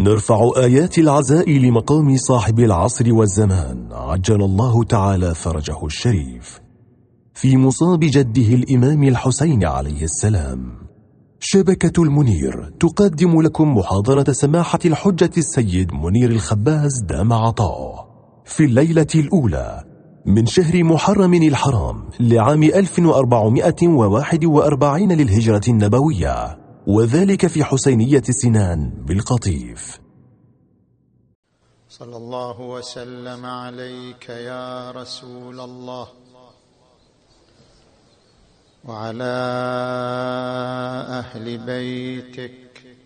[0.00, 3.88] نرفع آيات العزاء لمقام صاحب العصر والزمان.
[3.92, 6.60] عجل الله تعالى فرجه الشريف.
[7.34, 10.72] في مصاب جده الإمام الحسين عليه السلام.
[11.40, 18.06] شبكة المنير تقدم لكم محاضرة سماحة الحجة السيد منير الخباز دام عطاؤه
[18.44, 19.84] في الليلة الأولى
[20.26, 26.60] من شهر محرم الحرام لعام 1441 للهجرة النبوية.
[26.86, 30.00] وذلك في حسينية سنان بالقطيف.
[31.88, 36.08] صلى الله وسلم عليك يا رسول الله.
[38.84, 39.24] وعلى
[41.08, 42.96] أهل بيتك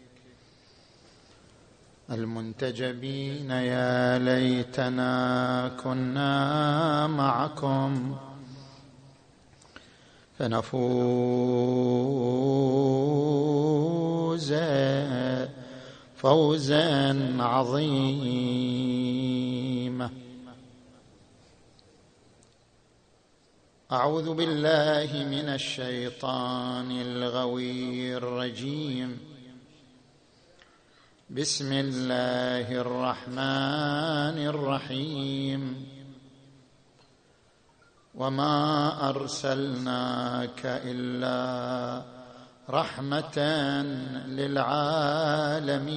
[2.11, 8.17] المنتجبين يا ليتنا كنا معكم.
[10.39, 10.75] فنفوز
[16.17, 18.65] فوزا عظيما.
[23.93, 29.19] أعوذ بالله من الشيطان الغوي الرجيم.
[31.31, 35.94] بسم الله الرحمن الرحيم.
[38.15, 42.03] وما ارسلناك الا
[42.71, 43.39] رحمه
[44.29, 45.95] للعالمين.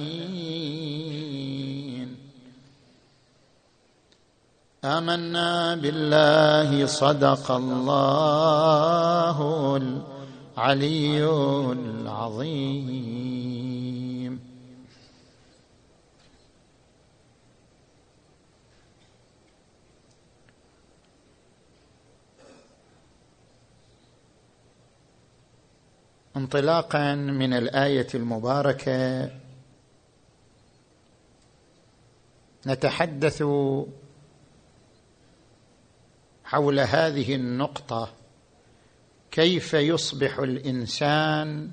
[4.84, 8.16] آمنا بالله صدق الله
[9.76, 11.24] العلي
[11.72, 12.97] العظيم.
[26.48, 29.30] انطلاقا من الآية المباركة.
[32.66, 33.42] نتحدث
[36.44, 38.12] حول هذه النقطة
[39.30, 41.70] كيف يصبح الإنسان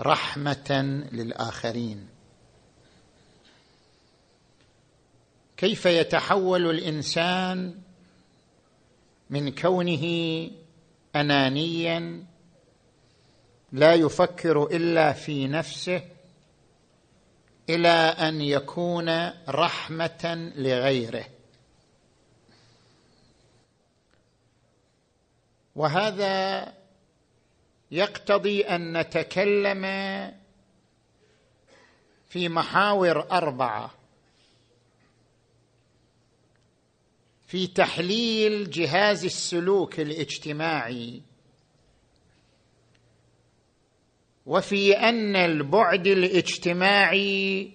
[0.00, 0.70] رحمة
[1.12, 2.08] للآخرين؟
[5.56, 7.74] كيف يتحول الإنسان
[9.30, 10.04] من كونه
[11.16, 12.27] انانيا
[13.72, 16.02] لا يفكر إلا في نفسه
[17.68, 21.24] إلى أن يكون رحمة لغيره.
[25.76, 26.74] وهذا
[27.90, 29.82] يقتضي أن نتكلم
[32.28, 33.94] في محاور أربعة.
[37.46, 41.22] في تحليل جهاز السلوك الاجتماعي
[44.48, 47.70] وفي أن البعد الاجتماعي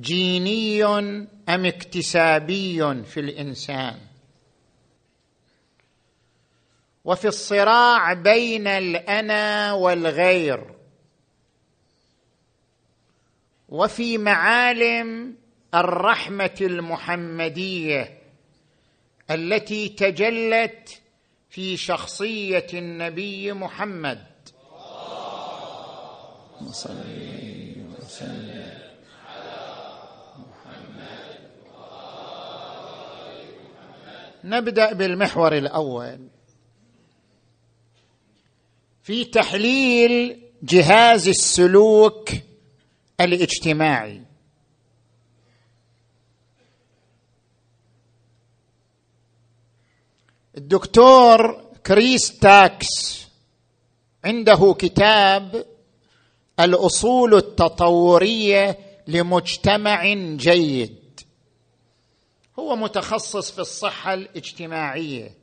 [0.00, 3.98] جيني أم اكتسابي في الإنسان.
[7.04, 10.74] وفي الصراع بين الأنا والغير.
[13.68, 15.36] وفي معالم
[15.74, 18.18] الرحمة المحمدية
[19.30, 21.02] التي تجلت
[21.50, 24.26] في شخصية النبي محمد.
[26.68, 28.80] وصلي وسلم
[34.44, 36.28] نبدأ بالمحور الأول.
[39.02, 42.30] في تحليل جهاز السلوك
[43.20, 44.22] الاجتماعي.
[50.56, 53.26] الدكتور كريس تاكس
[54.24, 55.69] عنده كتاب
[56.64, 61.20] الأصول التطورية لمجتمع جيد.
[62.58, 65.34] هو متخصص في الصحة الاجتماعية.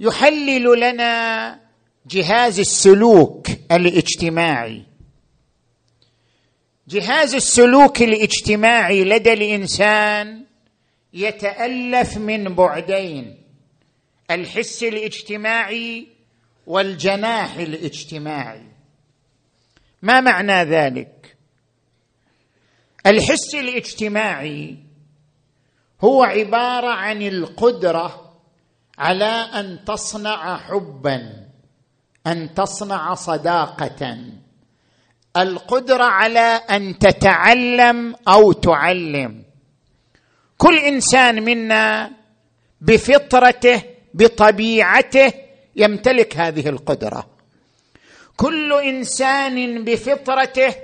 [0.00, 1.60] يحلل لنا
[2.06, 4.82] جهاز السلوك الاجتماعي.
[6.88, 10.44] جهاز السلوك الاجتماعي لدى الإنسان
[11.12, 13.38] يتألف من بعدين.
[14.30, 16.13] الحس الاجتماعي
[16.66, 18.66] والجناح الاجتماعي.
[20.02, 21.36] ما معنى ذلك؟
[23.06, 24.78] الحس الاجتماعي
[26.04, 28.34] هو عبارة عن القدرة
[28.98, 31.46] على أن تصنع حبا
[32.26, 34.18] أن تصنع صداقة.
[35.36, 39.44] القدرة على أن تتعلم أو تعلم.
[40.58, 42.10] كل إنسان منا
[42.80, 43.82] بفطرته
[44.14, 45.43] بطبيعته
[45.76, 47.26] يمتلك هذه القدرة.
[48.36, 50.74] كل إنسان بفطرته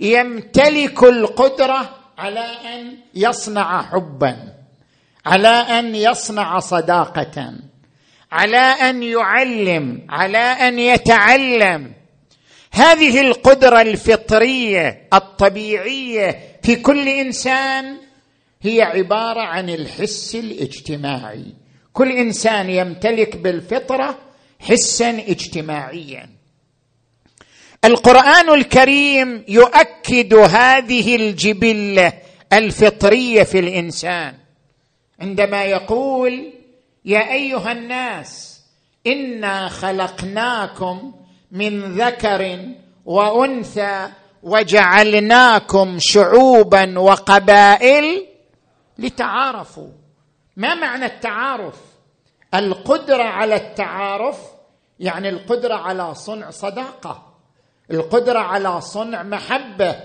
[0.00, 4.52] يمتلك القدرة على أن يصنع حبا
[5.26, 7.52] على أن يصنع صداقه
[8.32, 11.92] على أن يعلم على أن يتعلم.
[12.72, 17.96] هذه القدرة الفطرية الطبيعية في كل إنسان
[18.62, 21.44] هي عبارة عن الحس الاجتماعي.
[21.92, 24.18] كل إنسان يمتلك بالفطرة
[24.62, 26.28] حسا اجتماعيا.
[27.84, 32.12] القرآن الكريم يؤكد هذه الجبلة
[32.52, 34.34] الفطرية في الإنسان.
[35.20, 36.52] عندما يقول
[37.04, 38.60] يا أيها الناس
[39.06, 41.14] إنا خلقناكم
[41.52, 42.58] من ذكر
[43.04, 44.08] وأنثى
[44.42, 48.26] وجعلناكم شعوبا وقبائل
[48.98, 49.88] لتعارفوا.
[50.56, 51.91] ما معنى التعارف؟
[52.54, 54.38] القدرة على التعارف
[55.00, 57.32] يعني القدرة على صنع صداقة
[57.90, 60.00] القدرة على صنع محبة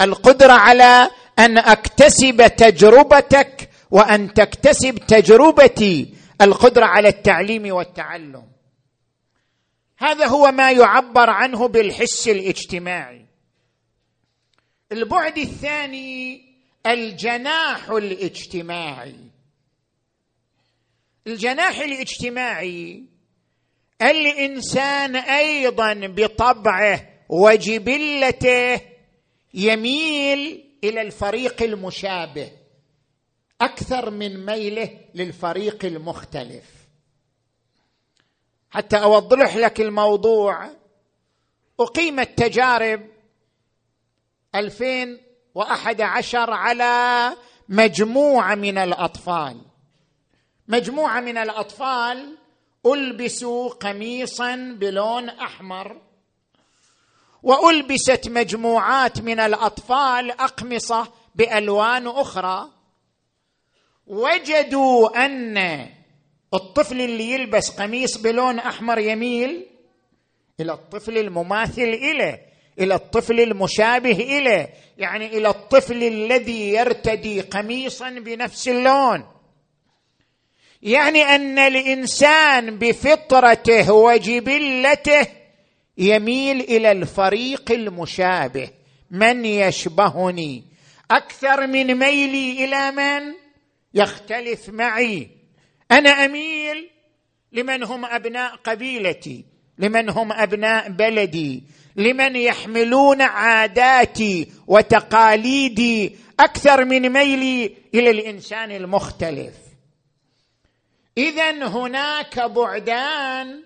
[0.00, 8.44] القدرة على أن أكتسب تجربتك وأن تكتسب تجربتي القدرة على التعليم والتعلم.
[9.98, 13.26] هذا هو ما يعبر عنه بالحس الاجتماعي.
[14.92, 16.44] البعد الثاني
[16.86, 19.33] الجناح الاجتماعي.
[21.26, 23.04] الجناح الاجتماعي
[24.02, 28.80] الإنسان أيضا بطبعه وجبلته
[29.54, 32.50] يميل إلى الفريق المشابه
[33.60, 36.64] أكثر من ميله للفريق المختلف.
[38.70, 40.70] حتى أوضح لك الموضوع
[41.80, 43.08] اقيمت تجارب
[44.54, 47.36] 2011 على
[47.68, 49.60] مجموعة من الأطفال.
[50.68, 52.36] مجموعة من الأطفال
[52.86, 56.00] ألبسوا قميصا بلون أحمر
[57.42, 62.68] وألبست مجموعات من الأطفال أقمصة بألوان أخرى.
[64.06, 65.58] وجدوا أن
[66.54, 69.66] الطفل اللي يلبس قميص بلون أحمر يميل
[70.60, 72.40] إلى الطفل المماثل إليه
[72.78, 79.24] إلى الطفل المشابه إليه يعني إلى الطفل الذي يرتدي قميصا بنفس اللون.
[80.84, 85.26] يعني أن الإنسان بفطرته وجبلته
[85.98, 88.68] يميل إلى الفريق المشابه.
[89.10, 90.64] من يشبهني؟
[91.10, 93.34] أكثر من ميلي إلى من؟
[93.94, 95.28] يختلف معي.
[95.90, 96.90] أنا أميل
[97.52, 99.44] لمن هم أبناء قبيلتي
[99.78, 101.62] لمن هم أبناء بلدي
[101.96, 106.16] لمن يحملون عاداتي وتقاليدي.
[106.40, 109.63] أكثر من ميلي إلى الإنسان المختلف.
[111.18, 113.64] اذا هناك بعدان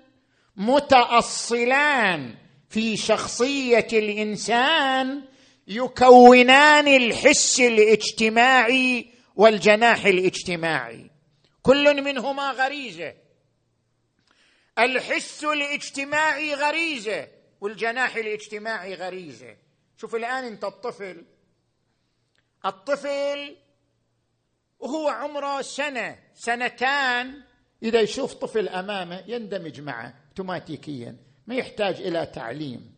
[0.57, 2.35] متأصلان
[2.69, 5.25] في شخصية الإنسان
[5.69, 11.11] يكونان الحس الاجتماعي والجناح الاجتماعي.
[11.63, 13.15] كل منهما غريزة.
[14.79, 17.29] الحس الاجتماعي غريزة
[17.61, 19.57] والجناح الاجتماعي غريزة.
[19.97, 21.25] شوف الآن أنت الطفل.
[22.67, 23.57] الطفل
[24.81, 27.33] وهو عمره سنة سنتان.
[27.83, 31.17] إذا يشوف طفل أمامه يندمج معه اوتوماتيكيا
[31.47, 32.91] ما يحتاج إلى تعليم.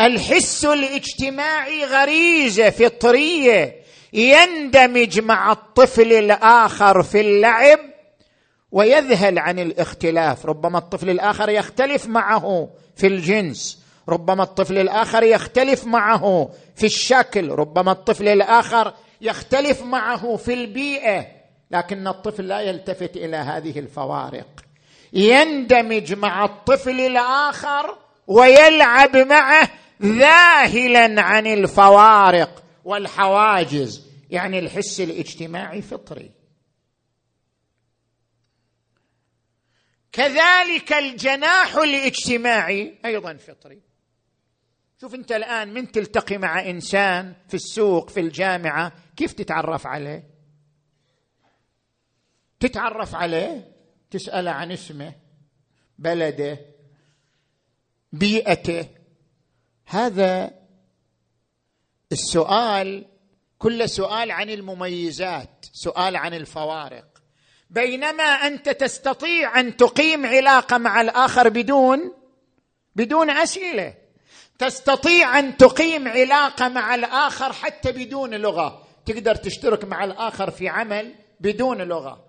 [0.00, 7.78] الحس الاجتماعي غريزة فطرية يندمج مع الطفل الآخر في اللعب
[8.72, 10.46] ويذهل عن الاختلاف.
[10.46, 17.92] ربما الطفل الآخر يختلف معه في الجنس ربما الطفل الآخر يختلف معه في الشكل ربما
[17.92, 18.94] الطفل الآخر
[19.26, 21.26] يختلف معه في البيئة
[21.70, 24.64] لكن الطفل لا يلتفت إلى هذه الفوارق.
[25.12, 29.68] يندمج مع الطفل الآخر ويلعب معه
[30.02, 36.30] ذاهلا عن الفوارق والحواجز يعني الحس الاجتماعي فطري.
[40.12, 43.80] كذلك الجناح الاجتماعي أيضا فطري.
[45.00, 50.30] شوف أنت الآن من تلتقي مع إنسان في السوق في الجامعة كيف تتعرف عليه؟
[52.60, 53.72] تتعرف عليه؟
[54.10, 55.14] تساله عن اسمه
[55.98, 56.60] بلده
[58.12, 58.88] بيئته.
[59.86, 60.54] هذا
[62.12, 63.06] السؤال
[63.58, 67.22] كل سؤال عن المميزات سؤال عن الفوارق.
[67.70, 72.12] بينما أنت تستطيع أن تقيم علاقة مع الآخر بدون
[72.96, 73.94] بدون أسئلة.
[74.58, 78.85] تستطيع أن تقيم علاقة مع الآخر حتى بدون لغة.
[79.06, 82.26] تقدر تشترك مع الآخر في عمل بدون لغة.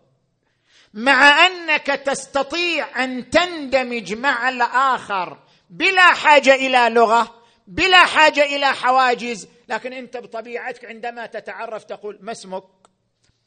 [0.94, 5.38] مع أنك تستطيع أن تندمج مع الآخر
[5.70, 7.34] بلا حاجة إلى لغة
[7.68, 12.64] بلا حاجة إلى حواجز لكن أنت بطبيعتك عندما تتعرف تقول ما اسمك؟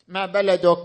[0.09, 0.79] ما بلدك؟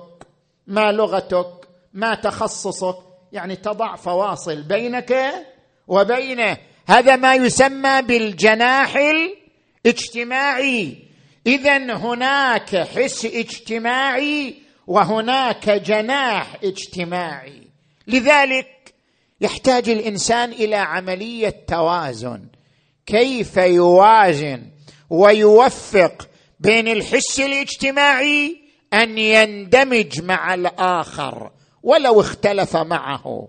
[0.67, 2.97] ما لغتك؟ ما تخصصك؟
[3.31, 5.33] يعني تضع فواصل بينك
[5.87, 6.57] وبينه.
[6.87, 8.95] هذا ما يسمى بالجناح
[9.85, 11.04] الاجتماعي.
[11.47, 14.55] اذا هناك حس اجتماعي
[14.87, 17.61] وهناك جناح اجتماعي.
[18.07, 18.93] لذلك
[19.41, 22.47] يحتاج الإنسان إلى عملية توازن.
[23.05, 24.71] كيف يوازن
[25.09, 28.57] ويوفق بين الحس الاجتماعي
[28.93, 31.51] أن يندمج مع الآخر
[31.83, 33.47] ولو اختلف معه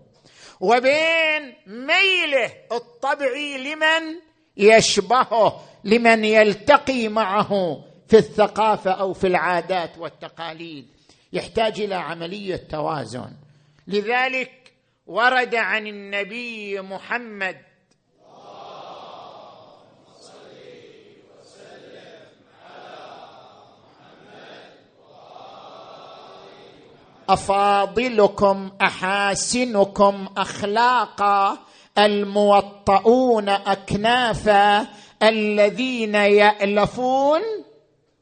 [0.60, 4.20] وبين ميله الطبعي لمن
[4.56, 10.86] يشبهه لمن يلتقي معه في الثقافة أو في العادات والتقاليد.
[11.32, 13.32] يحتاج إلى عملية توازن.
[13.86, 14.72] لذلك
[15.06, 17.56] ورد عن النبي محمد
[27.28, 31.58] أفاضلكم أحاسنكم أخلاقا
[31.98, 34.88] الموطؤون أكنافا
[35.22, 37.40] الذين يألفون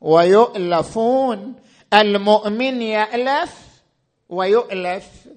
[0.00, 1.60] ويؤلفون.
[1.92, 3.58] المؤمن يألف
[4.28, 5.28] ويؤلف.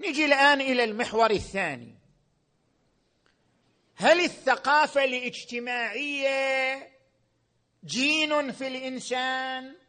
[0.00, 1.94] نجي الآن إلى المحور الثاني.
[3.96, 6.88] هل الثقافة الاجتماعية
[7.84, 9.83] جين في الإنسان؟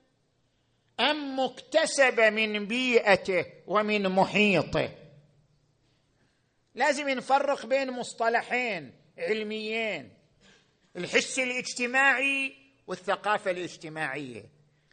[1.00, 4.90] أم مكتسبه من بيئته ومن محيطه.
[6.76, 10.14] لازم نفرق بين مصطلحين علميين
[10.98, 12.54] الحس الاجتماعي
[12.88, 14.46] والثقافة الاجتماعية.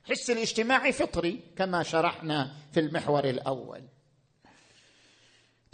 [0.04, 3.82] الحس الاجتماعي فطري كما شرحنا في المحور الأول.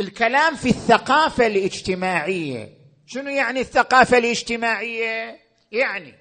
[0.01, 5.41] الكلام في الثقافة الاجتماعية شنو يعني الثقافة الاجتماعية؟
[5.73, 6.15] يعني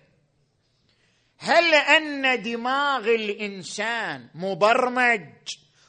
[1.39, 5.21] هل أن دماغ الإنسان مبرمج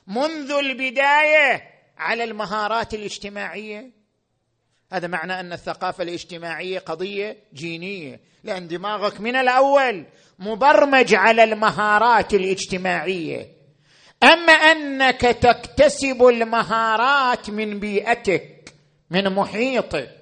[0.07, 3.91] منذ البداية على المهارات الاجتماعية؟
[4.93, 10.05] هذا معنى أن الثقافة الاجتماعية قضية جينية لأن دماغك من الأول
[10.39, 13.47] مبرمج على المهارات الاجتماعية.
[14.23, 18.75] أما أنك تكتسب المهارات من بيئتك
[19.11, 20.19] من محيطك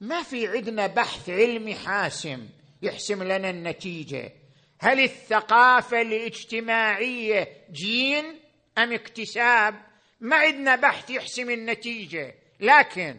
[0.00, 2.46] ما في عندنا بحث علمي حاسم
[2.82, 4.32] يحسم لنا النتيجة.
[4.80, 8.40] هل الثقافة الاجتماعية جين
[8.78, 9.74] أم اكتساب؟
[10.20, 12.34] ما عندنا بحث يحسم النتيجة.
[12.60, 13.16] لكن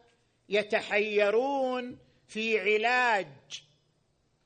[0.48, 1.98] يتحيرون
[2.28, 3.26] في علاج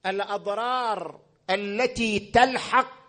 [0.06, 3.05] الأضرار التي تلحق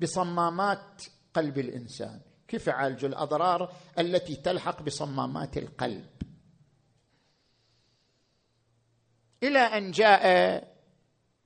[0.00, 1.02] بصمامات
[1.34, 2.20] قلب الإنسان.
[2.48, 6.06] كيف يعالجوا الأضرار التي تلحق بصمامات القلب؟
[9.42, 10.24] إلى أن جاء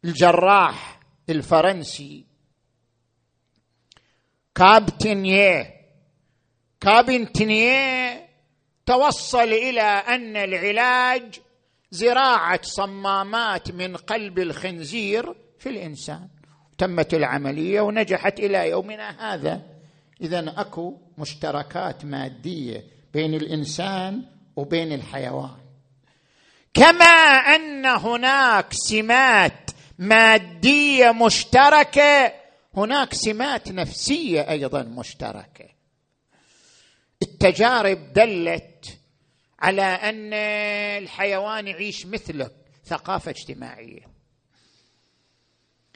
[0.04, 2.26] الجراح الفرنسي.
[4.54, 5.74] كابتنيه
[6.80, 8.28] كابنتنيه
[8.86, 11.40] توصل إلى أن العلاج
[11.90, 16.28] زراعة صمامات من قلب الخنزير في الإنسان.
[16.78, 19.62] تمت العملية ونجحت إلى يومنا هذا.
[20.20, 24.22] اذا أكو مشتركات مادية بين الإنسان
[24.56, 25.56] وبين الحيوان.
[26.74, 27.04] كما
[27.54, 32.32] أن هناك سمات مادية مشتركة
[32.76, 35.68] هناك سمات نفسية أيضا مشتركة.
[37.22, 38.98] التجارب دلت
[39.60, 40.32] على أن
[41.02, 42.52] الحيوان يعيش مثلك
[42.86, 44.13] ثقافة اجتماعية.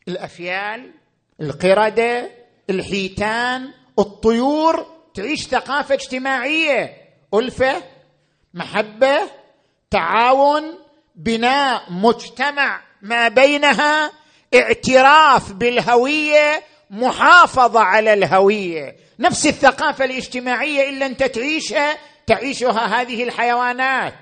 [0.08, 0.90] الأفيال
[1.40, 2.30] القردة
[2.70, 6.96] الحيتان الطيور تعيش ثقافة اجتماعية
[7.34, 7.82] ألفة
[8.54, 9.18] محبة
[9.90, 10.78] تعاون
[11.14, 14.12] بناء مجتمع ما بينها
[14.54, 18.96] اعتراف بالهوية محافظة على الهوية.
[19.18, 24.14] نفس الثقافة الاجتماعية إلا أنت تعيشها تعيشها هذه الحيوانات.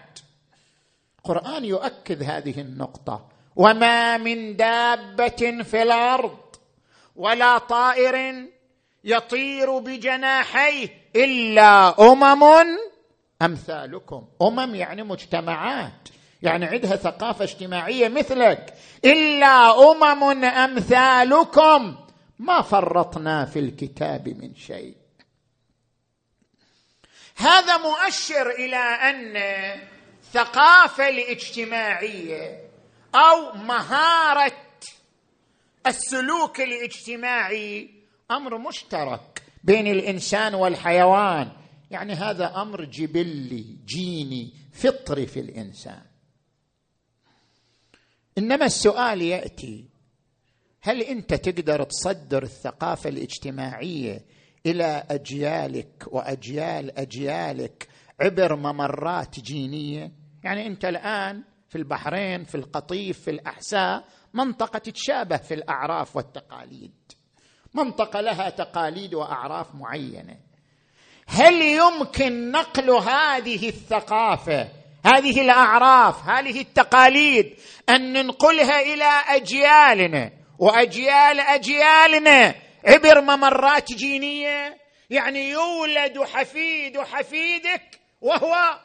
[1.19, 3.36] القران يؤكد هذه النقطة.
[3.57, 6.39] وما من دابة في الأرض
[7.17, 8.47] ولا طائر
[9.05, 12.45] يطير بجناحيه إلا أمم
[13.43, 14.29] أمثالكم.
[14.43, 16.09] أمم يعني مجتمعات.
[16.43, 18.75] يعني عندها ثقافة اجتماعية مثلك.
[19.05, 21.97] إلا أمم أمثالكم.
[22.39, 24.95] ما فرطنا في الكتاب من شيء.
[27.37, 29.37] هذا مؤشر إلى أن
[30.23, 32.66] الثقافه الاجتماعية
[33.17, 34.53] أو مهارة
[35.87, 37.91] السلوك الاجتماعي.
[38.31, 41.53] أمر مشترك بين الإنسان والحيوان.
[41.91, 46.03] يعني هذا أمر جبلي جيني فطري في الإنسان.
[48.39, 49.85] إنما السؤال يأتي
[50.83, 54.25] هل أنت تقدر تصدر الثقافة الاجتماعية
[54.67, 57.89] إلى أجيالك وأجيال أجيالك
[58.21, 60.13] عبر ممرات جينية؟
[60.45, 64.05] يعني أنت الآن في البحرين في القطيف في الأحساء
[64.35, 67.13] منطقة تتشابه في الأعراف والتقاليد.
[67.75, 70.37] منطقة لها تقاليد وأعراف معينة.
[71.27, 74.69] هل يمكن نقل هذه الثقافة
[75.05, 77.55] هذه الأعراف هذه التقاليد
[77.89, 82.55] أن ننقلها إلى أجيالنا؟ وأجيال أجيالنا
[82.85, 84.77] عبر ممرات جينية؟
[85.11, 88.79] يعني يولد حفيد حفيدك وهو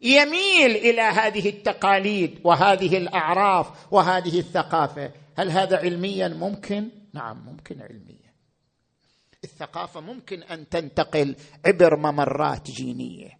[0.00, 5.10] يميل إلى هذه التقاليد وهذه الأعراف وهذه الثقافة.
[5.36, 8.16] هل هذا علميا ممكن؟ نعم ممكن علميا.
[9.44, 11.36] الثقافة ممكن أن تنتقل
[11.66, 13.38] عبر ممرات جينية.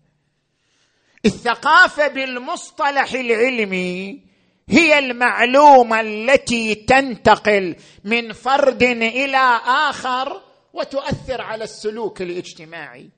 [1.25, 4.23] الثقافة بالمصطلح العلمي
[4.69, 13.11] هي المعلومة التي تنتقل من فرد إلى آخر وتؤثر على السلوك الاجتماعي.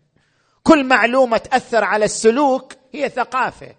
[0.63, 3.75] كل معلومة تاثر على السلوك هي ثقافة.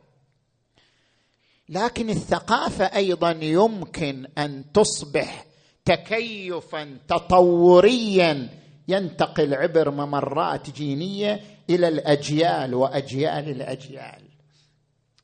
[1.70, 5.46] لكن الثقافة أيضا يمكن أن تصبح
[5.86, 8.50] تكيفا تطوريا
[8.88, 14.24] ينتقل عبر ممرات جينية إلى الأجيال وأجيال الأجيال.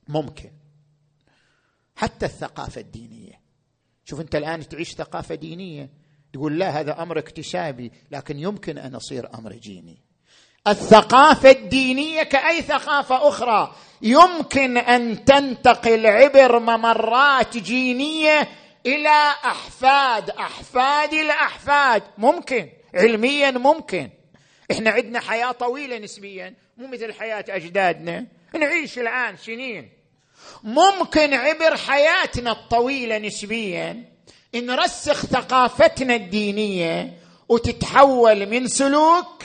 [0.07, 0.51] ممكن.
[1.95, 3.41] حتى الثقافة الدينية.
[4.05, 5.89] شوف أنت الآن تعيش ثقافة دينية
[6.33, 10.04] تقول لا هذا أمر اكتسابي لكن يمكن أن يصير أمر جيني.
[10.67, 13.75] الثقافة الدينية كأي ثقافة أخرى.
[14.01, 18.49] يمكن أن تنتقل عبر ممرات جينية
[18.86, 22.04] إلى أحفاد أحفاد الأحفاد.
[22.17, 22.69] ممكن.
[22.95, 24.10] علميا ممكن.
[24.71, 26.54] إحنا عندنا حياة طويلة نسبيا.
[26.78, 28.25] مو مثل حياة أجدادنا.
[28.56, 29.89] نعيش الآن سنين.
[30.63, 34.04] ممكن عبر حياتنا الطويلة نسبيا
[34.56, 37.13] نرسخ ثقافتنا الدينية
[37.49, 39.43] وتتحول من سلوك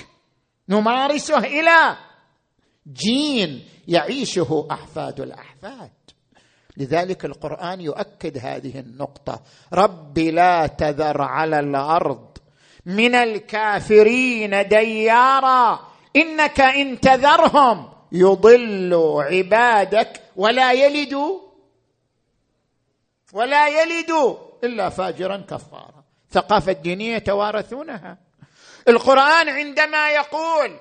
[0.71, 1.97] نمارسه إلى
[2.87, 5.91] جين يعيشه أحفاد الأحفاد.
[6.77, 9.43] لذلك القرآن يؤكد هذه النقطة.
[9.73, 12.39] رب لا تذر على الأرض.
[12.87, 15.81] من الكافرين ديارا.
[16.17, 21.41] إنك إن تذرهم يضلوا عبادك ولا يلدوا
[23.33, 26.05] ولا يلدوا إلا فاجرا كفارا.
[26.31, 28.30] ثقافة دينيه يتوارثونها
[28.89, 30.77] القرآن عندما يقول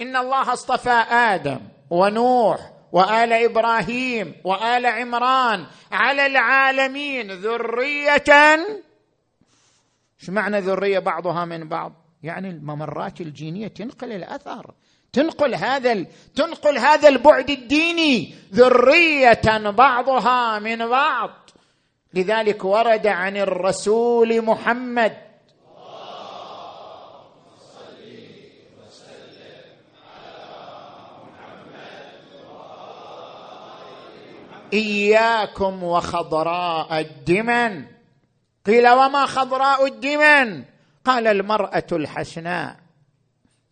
[0.00, 8.56] إن الله اصطفى آدم ونوح وآل إبراهيم وآل عمران على العالمين ذرية.
[10.18, 14.74] شو معنى ذرية بعضها من بعض؟ يعني الممرات الجينية تنقل الأثر
[15.12, 21.30] تنقل هذا تنقل هذا البعد الديني ذرية بعضها من بعض.
[22.14, 25.16] لذلك ورد عن الرسول محمد
[34.72, 37.86] إياكم وخضراء الدمن.
[38.66, 40.64] قيل وما خضراء الدمن؟
[41.04, 42.80] قال المرأة الحسناء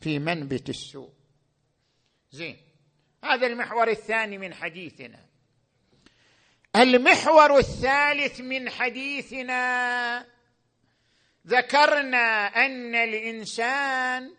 [0.00, 1.10] في منبت السوء.
[2.30, 2.56] زين
[3.24, 5.18] هذا المحور الثاني من حديثنا.
[6.76, 10.26] المحور الثالث من حديثنا
[11.46, 14.34] ذكرنا أن الإنسان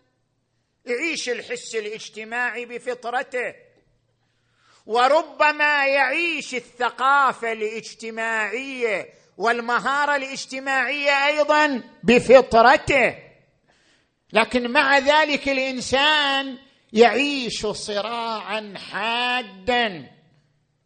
[0.86, 3.71] يعيش الحس الاجتماعي بفطرته.
[4.86, 13.16] وربما يعيش الثقافة الاجتماعية والمهارة الاجتماعية أيضا بفطرته.
[14.34, 16.58] لكن مع ذلك الإنسان
[16.94, 20.12] يعيش صراعا حادا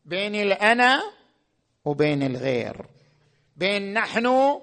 [0.05, 1.03] بين الأنا
[1.85, 2.75] وبين الغير
[3.57, 4.59] بين نحن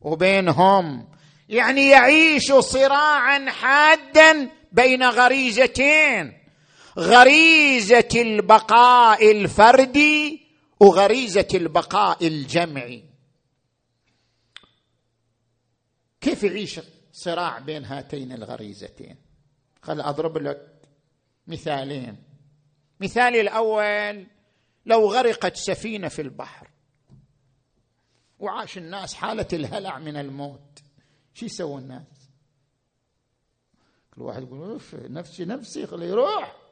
[0.00, 1.08] وبين هم
[1.48, 6.43] يعني يعيش صراعا حادا بين غريزتين.
[6.98, 10.46] غريزة البقاء الفردي
[10.80, 13.04] وغريزة البقاء الجمعي
[16.20, 16.80] كيف يعيش
[17.12, 19.16] صراع بين هاتين الغريزتين؟
[19.82, 20.88] خل أضرب لك
[21.46, 22.22] مثالين.
[23.00, 24.26] مثالي الأول
[24.86, 26.70] لو غرقت سفينة في البحر
[28.38, 30.78] وعاش الناس حالة الهلع من الموت
[31.34, 32.30] شو يسوي الناس؟
[34.14, 36.63] كل واحد يقول أوف نفسي نفسي خليه يروح.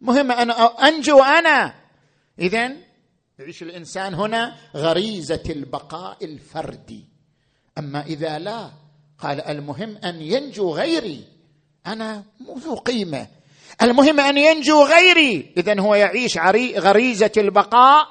[0.00, 1.74] مهم أنا أنجو أنا.
[2.38, 2.76] اذا
[3.38, 7.04] يعيش الإنسان هنا غريزة البقاء الفردي.
[7.78, 8.70] أما إذا لا
[9.18, 11.24] قال المهم أن ينجو غيري.
[11.86, 13.28] أنا مو ذو قيمة.
[13.82, 15.52] المهم أن ينجو غيري.
[15.56, 16.38] اذا هو يعيش
[16.78, 18.06] غريزة البقاء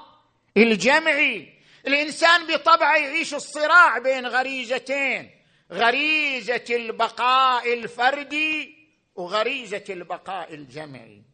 [0.58, 1.54] الجمعي.
[1.88, 5.30] الإنسان بطبعه يعيش الصراع بين غريزتين
[5.72, 8.76] غريزة البقاء الفردي
[9.16, 11.27] وغريزة البقاء الجمعي.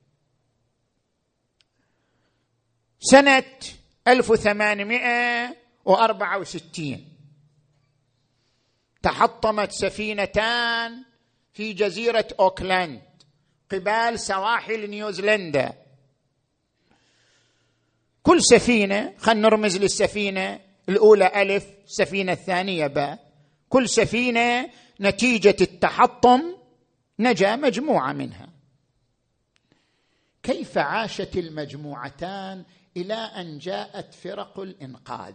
[3.06, 3.44] سنة
[4.08, 7.06] 1864
[9.02, 11.04] تحطمت سفينتان
[11.54, 13.02] في جزيرة أوكلاند
[13.72, 15.74] قبال سواحل نيوزيلندا.
[18.24, 23.32] كل سفينة خلينا نرمز للسفينة الأولى ألف السفينه الثانية باء.
[23.70, 24.70] كل سفينة
[25.02, 26.42] نتيجة التحطم
[27.20, 28.50] نجا مجموعة منها.
[30.44, 32.66] كيف عاشت المجموعتان
[32.97, 35.34] إلى أن جاءت فرق الإنقاذ.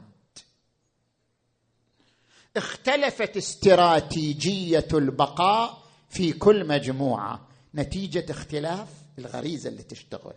[2.56, 10.34] اختلفت استراتيجية البقاء في كل مجموعة نتيجة اختلاف الغريزة اللي تشتغل.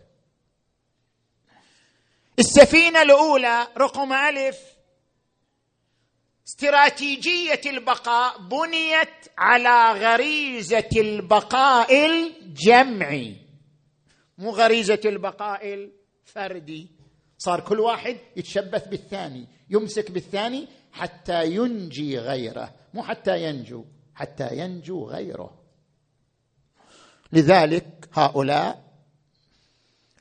[2.38, 4.58] السفينة الأولى رقم ألف
[6.48, 13.36] استراتيجية البقاء بنيت على غريزة البقاء الجمعي.
[14.38, 16.91] مو غريزة البقاء الفردي.
[17.44, 25.08] صار كل واحد يتشبث بالثاني يمسك بالثاني حتى ينجي غيره مو حتى ينجو حتى ينجو
[25.08, 25.62] غيره.
[27.32, 28.92] لذلك هؤلاء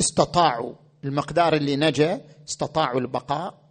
[0.01, 3.62] استطاعوا المقدار اللي نجا استطاعوا البقاء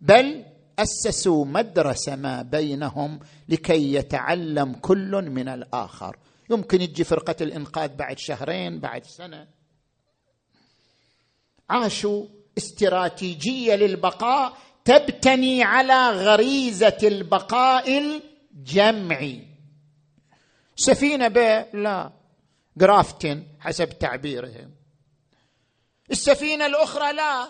[0.00, 0.44] بل
[0.78, 6.16] أسسوا مدرسة ما بينهم لكي يتعلم كل من الآخر.
[6.50, 9.46] يمكن يجي فرقة الإنقاذ بعد شهرين بعد سنة.
[11.70, 12.26] عاشوا
[12.58, 19.46] استراتيجية للبقاء تبتني على غريزة البقاء الجمعي.
[20.76, 21.38] سفينة ب
[21.72, 22.12] لا
[22.76, 24.74] جرافتن حسب تعبيرهم.
[26.10, 27.48] السفينة الأخرى لا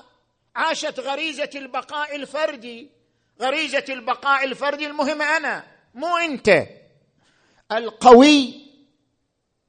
[0.56, 2.90] عاشت غريزة البقاء الفردي.
[3.42, 6.66] غريزة البقاء الفردي المهم أنا مو أنت.
[7.72, 8.62] القوي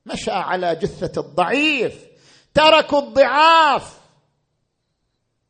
[0.05, 2.05] مشى على جثة الضعيف
[2.53, 4.02] تركوا الضعاف.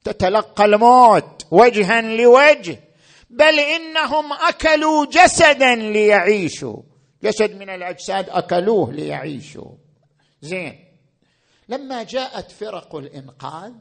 [0.03, 2.79] تتلقى الموت وجها لوجه
[3.29, 6.81] بل إنهم أكلوا جسدا ليعيشوا.
[7.23, 9.71] جسد من الأجساد أكلوه ليعيشوا.
[10.41, 10.79] زين.
[11.69, 13.71] لما جاءت فرق الإنقاذ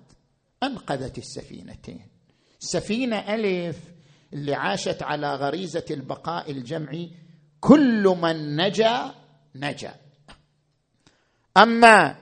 [0.63, 2.09] أنقذت السفينتين.
[2.59, 3.77] سفينة ألف
[4.33, 7.11] اللي عاشت على غريزة البقاء الجمعي
[7.61, 9.15] كل من نجا
[9.55, 9.95] نجا.
[11.57, 12.22] أما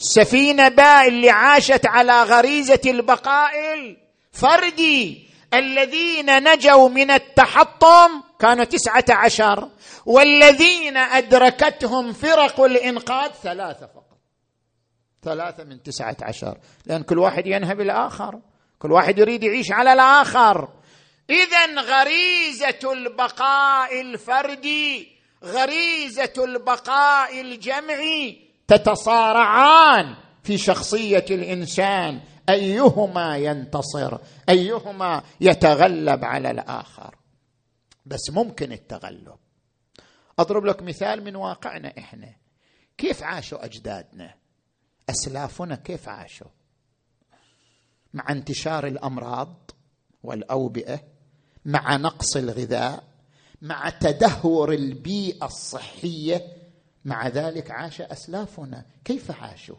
[0.00, 9.68] سفينة باء اللي عاشت على غريزة البقاء الفردي الذين نجوا من التحطم كانوا تسعة عشر
[10.06, 14.18] والذين أدركتهم فرق الإنقاذ ثلاثة فقط.
[15.24, 16.58] ثلاثة من تسعة عشر.
[16.86, 18.40] لأن كل واحد ينهب الآخر.
[18.78, 20.68] كل واحد يريد يعيش على الآخر.
[21.30, 25.08] اذا غريزة البقاء الفردي
[25.44, 32.20] غريزة البقاء الجمعي تتصارعان في شخصية الإنسان.
[32.48, 37.14] أيهما ينتصر؟ أيهما يتغلب على الآخر؟
[38.06, 39.36] بس ممكن التغلب.
[40.38, 42.34] أضرب لك مثال من واقعنا إحنا.
[42.98, 44.34] كيف عاشوا أجدادنا؟
[45.10, 46.50] أسلافنا كيف عاشوا؟
[48.14, 49.70] مع انتشار الأمراض
[50.22, 51.00] والأوبئة
[51.64, 53.04] مع نقص الغذاء
[53.62, 56.59] مع تدهور البيئة الصحية
[57.04, 58.84] مع ذلك عاش أسلافنا.
[59.04, 59.76] كيف عاشوا؟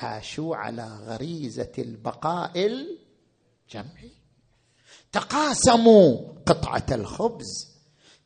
[0.00, 4.12] عاشوا على غريزة البقاء الجمعي.
[5.12, 7.68] تقاسموا قطعة الخبز.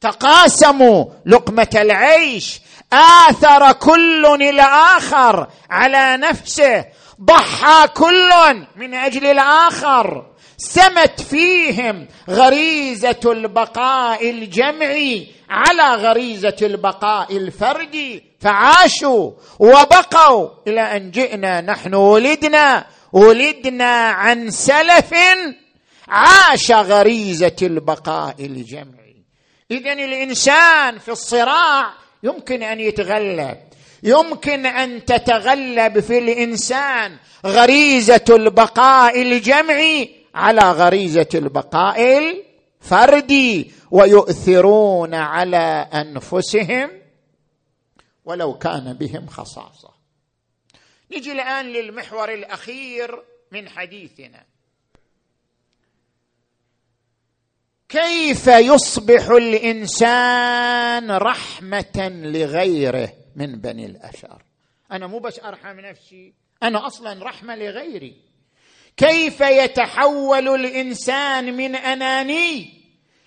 [0.00, 2.60] تقاسموا لقمة العيش.
[2.92, 6.84] آثر كل الآخر على نفسه.
[7.20, 8.30] ضحى كل
[8.76, 10.33] من أجل الآخر.
[10.56, 21.94] سمت فيهم غريزة البقاء الجمعي على غريزة البقاء الفردي فعاشوا وبقوا إلى أن جئنا نحن.
[21.94, 25.14] ولدنا ولدنا عن سلف
[26.08, 29.16] عاش غريزة البقاء الجمعي.
[29.70, 33.58] اذا الإنسان في الصراع يمكن أن يتغلب
[34.02, 46.90] يمكن أن تتغلب في الإنسان غريزة البقاء الجمعي على غريزة البقاء الفردي ويؤثرون على أنفسهم
[48.24, 49.94] ولو كان بهم خصاصة.
[51.12, 54.44] نجي الآن للمحور الأخير من حديثنا.
[57.88, 64.42] كيف يصبح الإنسان رحمة لغيره من بني الاشر
[64.92, 68.23] أنا مو بس أرحم نفسي أنا أصلا رحمة لغيري.
[68.96, 72.70] كيف يتحول الإنسان من أناني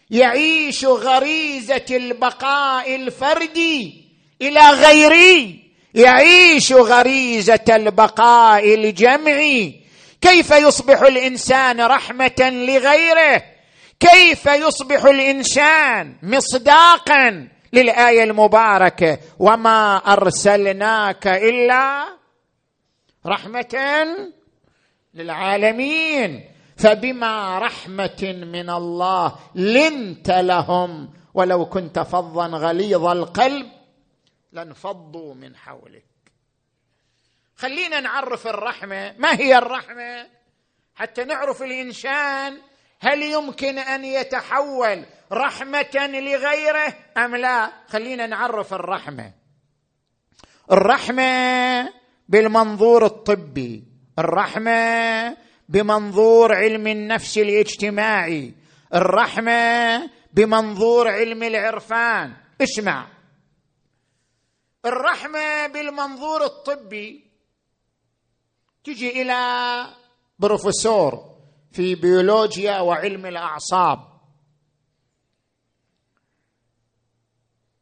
[0.09, 4.05] يعيش غريزة البقاء الفردي
[4.41, 9.81] إلى غيري يعيش غريزة البقاء الجمعي
[10.21, 13.43] كيف يصبح الإنسان رحمة لغيره؟
[13.99, 22.03] كيف يصبح الإنسان مصداقا للآية المباركة؟ وما أرسلناك إلا
[23.25, 24.05] رحمة
[25.17, 26.51] للعالمين.
[26.77, 31.13] فبما رحمة من الله لنت لهم.
[31.33, 33.67] ولو كنت فظا غليظ القلب
[34.51, 36.05] لانفضوا من حولك.
[37.55, 39.15] خلينا نعرف الرحمة.
[39.17, 40.27] ما هي الرحمة؟
[40.95, 42.57] حتى نعرف الإنسان
[42.99, 47.71] هل يمكن أن يتحول رحمة لغيره أم لا.
[47.87, 49.31] خلينا نعرف الرحمة.
[50.71, 51.93] الرحمة
[52.29, 53.83] بالمنظور الطبي.
[54.19, 55.37] الرحمة
[55.69, 58.53] بمنظور علم النفس الاجتماعي.
[58.95, 62.33] الرحمة بمنظور علم العرفان.
[62.61, 63.07] اسمع.
[64.85, 67.31] الرحمة بالمنظور الطبي.
[68.83, 69.85] تجي إلى
[70.39, 71.37] بروفيسور
[71.71, 73.99] في بيولوجيا وعلم الأعصاب.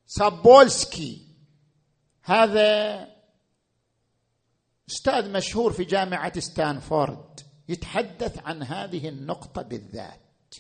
[0.05, 1.21] سابولسكي.
[2.23, 3.14] هذا
[4.95, 10.55] أستاذ مشهور في جامعة ستانفورد يتحدث عن هذه النقطة بالذات.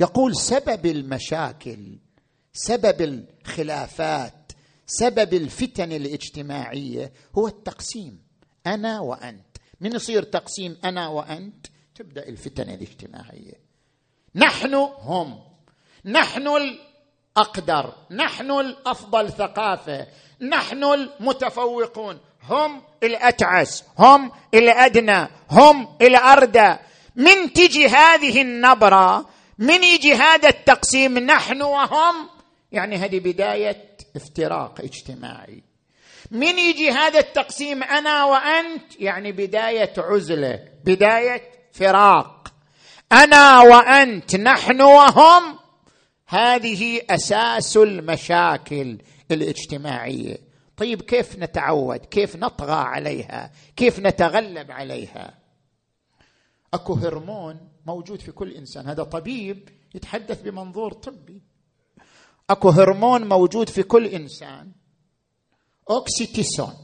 [0.00, 1.98] يقول سبب المشاكل
[2.52, 4.52] سبب الخلافات
[4.86, 8.22] سبب الفتن الاجتماعية هو التقسيم.
[8.66, 9.56] أنا وأنت.
[9.80, 13.60] من يصير تقسيم أنا وأنت؟ تبدأ الفتن الاجتماعية.
[14.34, 15.42] نحن هم.
[16.04, 17.94] نحن الأقدر.
[18.10, 20.06] نحن الأفضل ثقافة.
[20.40, 22.20] نحن المتفوقون.
[22.42, 26.76] هم الأتعس هم الأدنى هم الأردى.
[27.16, 32.28] من تجي هذه النبرة من يجي هذا التقسيم نحن وهم؟
[32.72, 33.84] يعني هذه بداية
[34.16, 35.62] افتراق اجتماعي.
[36.30, 42.52] من يجي هذا التقسيم أنا وأنت؟ يعني بداية عزلة بداية فراق.
[43.12, 45.58] أنا وأنت نحن وهم؟
[46.26, 48.98] هذه أساس المشاكل
[49.30, 50.47] الاجتماعية.
[50.78, 55.38] طيب كيف نتعود؟ كيف نطغى عليها؟ كيف نتغلب عليها؟
[56.74, 58.86] أكو هرمون موجود في كل إنسان.
[58.86, 61.42] هذا طبيب يتحدث بمنظور طبي.
[62.50, 64.72] أكو هرمون موجود في كل إنسان.
[65.90, 66.74] أوكسيتيسون.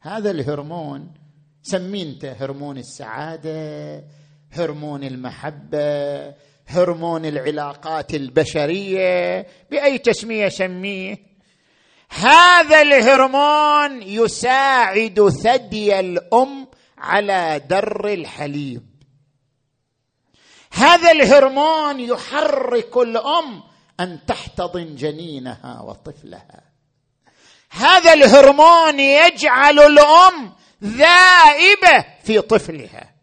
[0.00, 1.14] هذا الهرمون
[1.62, 4.04] سميه انت هرمون السعادة
[4.50, 6.34] هرمون المحبة
[6.66, 11.29] هرمون العلاقات البشرية بأي تسمية سميه.
[12.10, 16.68] هذا الهرمون يساعد ثدي الأم
[16.98, 18.82] على در الحليب.
[20.72, 23.62] هذا الهرمون يحرك الأم
[24.00, 26.60] أن تحتضن جنينها وطفلها.
[27.70, 30.52] هذا الهرمون يجعل الأم
[30.84, 33.14] ذائبة في طفلها.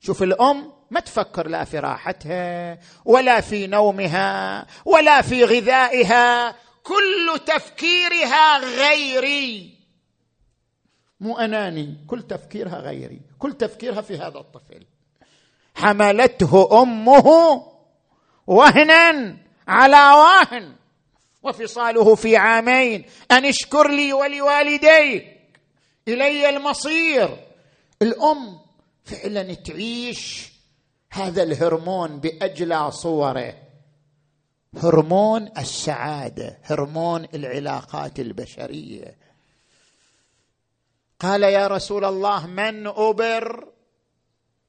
[0.00, 8.58] شوف الأم ما تفكر لا في راحتها ولا في نومها ولا في غذائها كل تفكيرها
[8.58, 9.74] غيري.
[11.20, 13.20] مو أناني كل تفكيرها غيري.
[13.38, 14.86] كل تفكيرها في هذا الطفل.
[15.74, 17.26] حملته أمه
[18.46, 19.36] وهنا
[19.68, 20.76] على واهن.
[21.42, 23.04] وفصاله في عامين.
[23.30, 25.40] أن اشكر لي ولوالديك.
[26.08, 27.46] إلي المصير.
[28.02, 28.58] الأم
[29.04, 30.52] فعلا تعيش
[31.10, 33.63] هذا الهرمون بأجلى صوره.
[34.82, 39.16] هرمون السعادة هرمون العلاقات البشرية.
[41.20, 43.68] قال يا رسول الله من أبر؟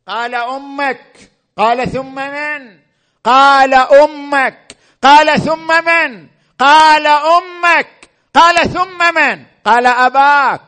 [0.07, 1.31] قال أمك.
[1.57, 2.79] قال ثم من؟
[3.23, 4.77] قال أمك.
[5.01, 6.27] قال ثم من؟
[6.59, 8.09] قال أمك.
[8.33, 10.61] قال ثم من؟ قال أباك.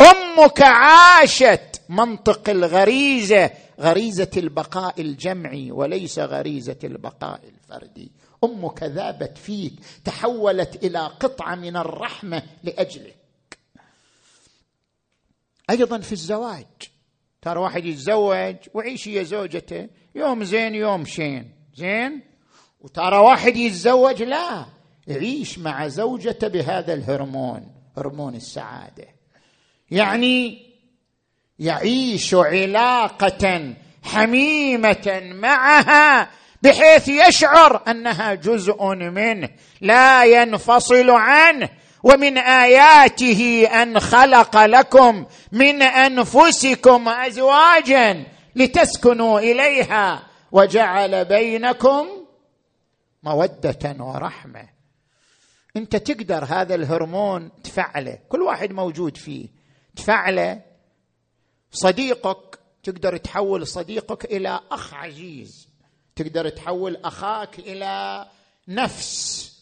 [0.00, 8.12] أمك عاشت منطق الغريزة غريزة البقاء الجمعي وليس غريزة البقاء الفردي.
[8.46, 9.72] أمك ذابت فيك
[10.04, 13.16] تحولت إلى قطعة من الرحمة لأجلك.
[15.70, 16.66] أيضا في الزواج.
[17.42, 21.50] ترى واحد يتزوج ويعيش هي زوجته يوم زين يوم شين.
[21.74, 22.22] زين؟
[22.80, 24.66] وترى واحد يتزوج لا
[25.06, 29.08] يعيش مع زوجته بهذا الهرمون هرمون السعادة.
[29.90, 30.66] يعني
[31.58, 36.30] يعيش علاقة حميمة معها
[36.62, 39.48] بحيث يشعر أنها جزء منه
[39.80, 41.68] لا ينفصل عنه.
[42.02, 48.24] ومن آياته أن خلق لكم من أنفسكم أزواجا
[48.56, 52.06] لتسكنوا إليها وجعل بينكم
[53.22, 54.68] مودة ورحمة.
[55.76, 58.18] أنت تقدر هذا الهرمون تفعله.
[58.28, 59.48] كل واحد موجود فيه.
[59.96, 60.62] تفعله.
[61.70, 65.65] صديقك تقدر تحول صديقك إلى أخ عزيز.
[66.16, 68.26] تقدر تحول أخاك إلى
[68.68, 69.52] نفس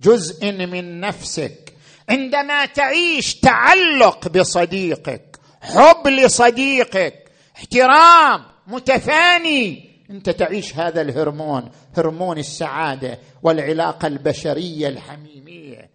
[0.00, 1.74] جزء من نفسك.
[2.08, 14.06] عندما تعيش تعلق بصديقك حب لصديقك احترام متفاني أنت تعيش هذا الهرمون هرمون السعادة والعلاقة
[14.06, 15.90] البشرية الحميمية.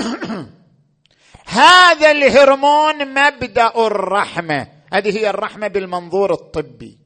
[1.46, 4.66] هذا الهرمون مبدأ الرحمة.
[4.92, 6.99] هذه هي الرحمة بالمنظور الطبي.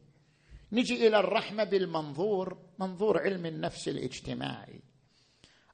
[0.75, 4.83] نجي إلى الرحمة بالمنظور منظور علم النفس الاجتماعي.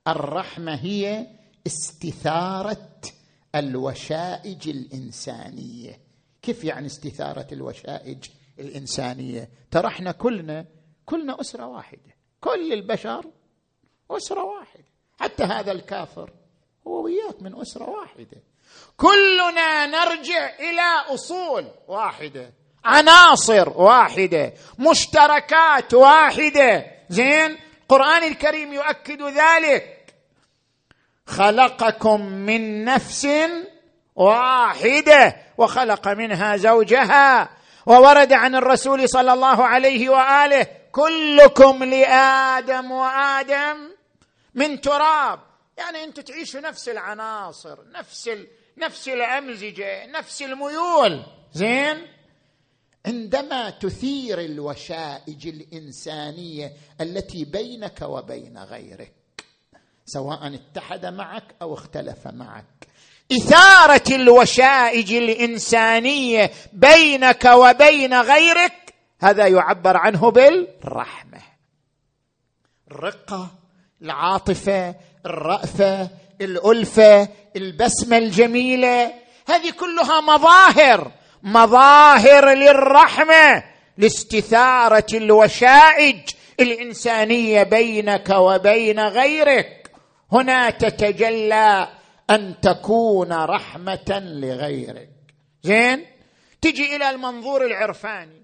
[0.09, 1.27] الرحمة هي
[1.67, 3.01] استثارة
[3.55, 6.01] الوشائج الإنسانية.
[6.43, 8.25] كيف يعني استثارة الوشائج
[8.59, 10.67] الإنسانية؟ ترى إحنا كلنا
[11.07, 12.17] كلنا أسرة واحدة.
[12.41, 13.27] كل البشر
[14.11, 14.85] أسرة واحدة.
[15.21, 16.33] حتى هذا الكافر
[16.87, 18.43] هو وياك من أسرة واحدة.
[18.97, 22.60] كلنا نرجع إلى أصول واحدة.
[22.85, 26.87] عناصر واحدة مشتركات واحدة.
[27.09, 30.15] زين؟ القرآن الكريم يؤكد ذلك.
[31.27, 33.29] خلقكم من نفس
[34.17, 37.51] واحدة وخلق منها زوجها
[37.87, 43.91] وورد عن الرسول صلى الله عليه وآله كلكم لآدم وآدم
[44.55, 45.41] من تراب.
[45.79, 48.47] يعني أنتم تعيشوا نفس العناصر نفس ال...
[48.79, 51.23] نفس الأمزجة نفس الميول.
[51.53, 52.07] زين؟
[53.07, 59.13] عندما تثير الوشائج الإنسانية التي بينك وبين غيرك
[60.07, 62.65] سواء اتحد معك أو اختلف معك
[63.33, 71.41] إثارة الوشائج الإنسانية بينك وبين غيرك هذا يعبر عنه بالرحمة.
[72.91, 73.51] الرقة
[74.03, 74.95] العاطفة
[75.27, 76.11] الرأفة
[76.41, 79.13] الألفة البسمة الجميلة
[79.49, 83.65] هذه كلها مظاهر مظاهر للرحمة
[83.99, 86.21] لاستثارة الوشائج
[86.61, 89.91] الإنسانية بينك وبين غيرك.
[90.33, 91.89] هنا تتجلى
[92.31, 95.11] أن تكون رحمة لغيرك.
[95.63, 96.07] زين؟
[96.61, 98.43] تجي إلى المنظور العرفاني.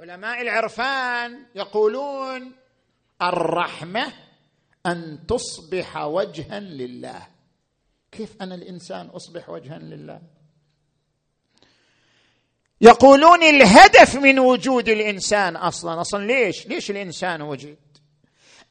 [0.00, 2.52] علماء العرفان يقولون
[3.22, 4.12] الرحمة
[4.86, 7.26] أن تصبح وجها لله.
[8.12, 10.20] كيف أنا الإنسان أصبح وجها لله؟
[12.80, 16.00] يقولون الهدف من وجود الإنسان أصلا.
[16.00, 17.76] أصلا ليش؟ ليش الإنسان وجد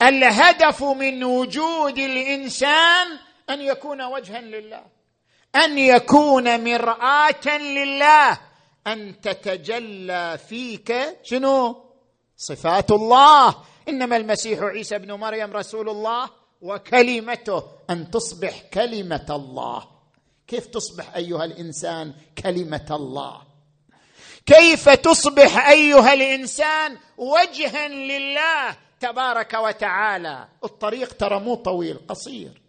[0.02, 3.08] الهدف من وجود الإنسان
[3.50, 4.86] أن يكون وجها لله
[5.56, 8.40] أن يكون مرآة لله
[8.88, 11.86] أن تتجلى فيك شنو؟
[12.38, 13.56] صفات الله.
[13.90, 16.30] إنما المسيح عيسى ابن مريم رسول الله
[16.62, 19.88] وكلمته أن تصبح كلمة الله.
[20.48, 23.49] كيف تصبح أيها الإنسان كلمة الله؟
[24.50, 32.62] كيف تصبح أيها الإنسان وجها لله تبارك وتعالى؟ الطريق ترى مو طويل قصير.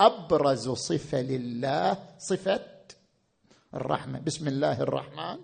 [0.00, 2.60] أبرز صفة لله صفة
[3.74, 4.20] الرحمة.
[4.20, 5.36] بسم الله الرحمن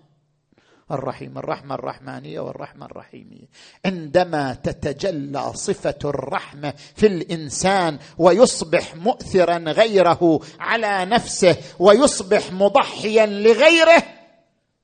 [0.91, 1.37] الرحيم.
[1.37, 3.47] الرحمة الرحمانية والرحمة الرحيمية.
[3.85, 14.03] عندما تتجلى صفة الرحمة في الإنسان ويصبح مؤثرا غيره على نفسه ويصبح مضحيا لغيره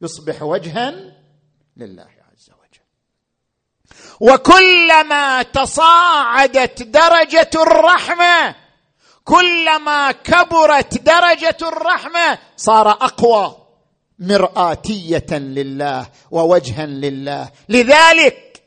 [0.01, 0.91] يصبح وجها
[1.77, 2.85] لله عز وجل.
[4.19, 8.55] وكلما تصاعدت درجة الرحمة
[9.23, 13.57] كلما كبرت درجة الرحمة صار أقوى
[14.19, 17.51] مرآتية لله ووجها لله.
[17.69, 18.63] لذلك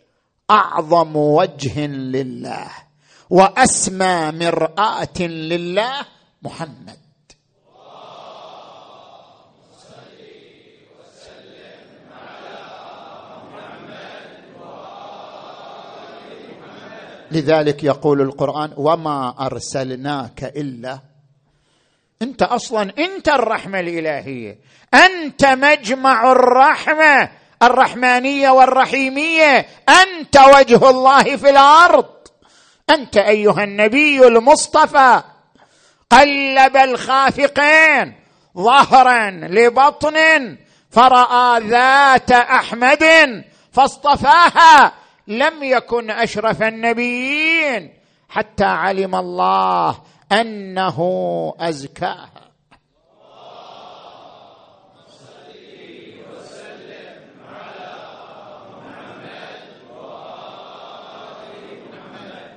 [0.50, 2.70] أعظم وجه لله
[3.30, 6.06] وأسمى مرآة لله
[6.42, 7.09] محمد.
[17.32, 20.98] لذلك يقول القرآن وما أرسلناك الا
[22.22, 24.58] أنت أصلا أنت الرحمة الإلهية
[24.94, 27.30] أنت مجمع الرحمة
[27.62, 32.06] الرحمانية والرحيمية أنت وجه الله في الأرض
[32.90, 35.22] أنت أيها النبي المصطفى
[36.10, 38.14] قلب الخافقين
[38.58, 40.56] ظهرا لبطن
[40.90, 43.04] فرأى ذات أحمد
[43.72, 44.92] فاصطفاها
[45.30, 47.94] لم يكن أشرف النبيين
[48.28, 50.02] حتى علم الله
[50.32, 50.98] أنه
[51.58, 52.50] أزكاها.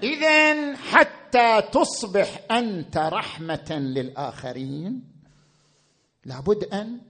[0.04, 5.04] اذا حتى تصبح أنت رحمة للآخرين
[6.26, 7.02] لابد أن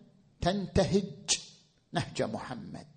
[0.42, 1.38] تنتهج
[1.94, 2.88] نهج محمد.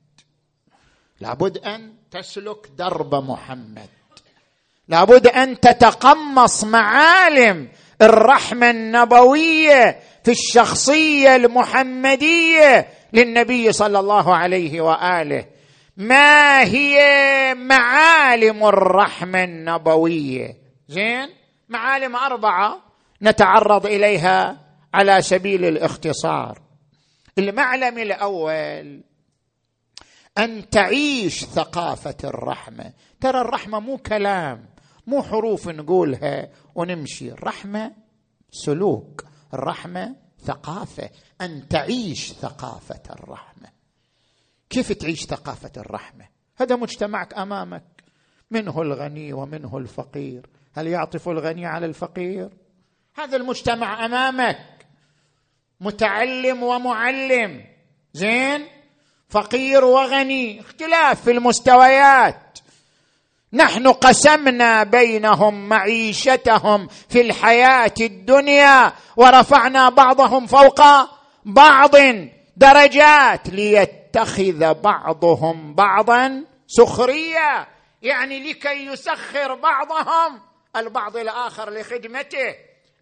[1.21, 3.89] لابد أن تسلك درب محمد.
[4.89, 7.69] لابد أن تتقمص معالم
[8.03, 15.47] الرحمة النبوية في الشخصية المحمدية للنبي صلى الله عليه وآله.
[15.97, 16.99] ما هي
[17.55, 20.57] معالم الرحمة النبوية؟
[20.89, 21.29] زين
[21.69, 22.83] معالم أربعة
[23.23, 24.61] نتعرض إليها
[24.95, 26.59] على سبيل الاختصار.
[27.39, 29.01] المعلم الأول
[30.39, 32.93] أن تعيش ثقافة الرحمة.
[33.21, 34.69] ترى الرحمة مو كلام
[35.07, 37.33] مو حروف نقولها ونمشي.
[37.33, 37.93] الرحمة
[38.51, 39.25] سلوك
[39.55, 41.11] الرحمة ثقافة.
[41.41, 43.69] أن تعيش ثقافة الرحمة.
[44.71, 48.05] كيف تعيش ثقافة الرحمة؟ هذا مجتمعك أمامك.
[48.51, 50.47] منه الغني ومنه الفقير.
[50.75, 52.51] هل يعطف الغني على الفقير؟
[53.15, 54.87] هذا المجتمع أمامك.
[55.81, 57.65] متعلم ومعلم.
[58.13, 58.76] زين؟
[59.29, 60.61] فقير وغني.
[60.61, 62.59] اختلاف في المستويات.
[63.53, 70.83] نحن قسمنا بينهم معيشتهم في الحياة الدنيا ورفعنا بعضهم فوق
[71.45, 71.95] بعض
[72.57, 77.69] درجات ليتخذ بعضهم بعضا سخرية.
[78.03, 80.41] يعني لكي يسخر بعضهم
[80.77, 82.55] البعض الآخر لخدمته.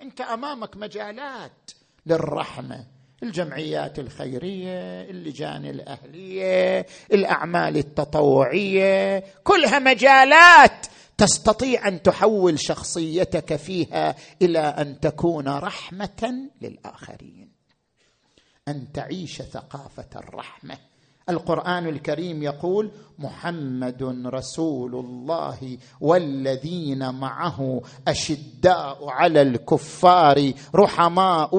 [0.03, 1.71] أنت أمامك مجالات
[2.07, 2.94] للرحمة.
[3.25, 10.87] الجمعيات الخيرية اللجان الأهلية الأعمال التطوعية كلها مجالات
[11.19, 17.49] تستطيع أن تحول شخصيتك فيها إلى أن تكون رحمة للآخرين.
[18.69, 20.77] أن تعيش ثقافة الرحمة.
[21.29, 31.57] القرآن الكريم يقول محمد رسول الله والذين معه أشداء على الكفار رحماء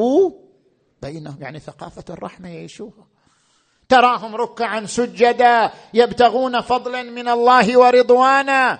[1.05, 3.05] بينهم يعني ثقافة الرحمة يعيشوها
[3.89, 8.79] تراهم ركعا سجدا يبتغون فضلا من الله ورضوانا.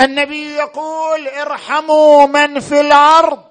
[0.00, 3.44] النبي يقول ارحموا من في الأرض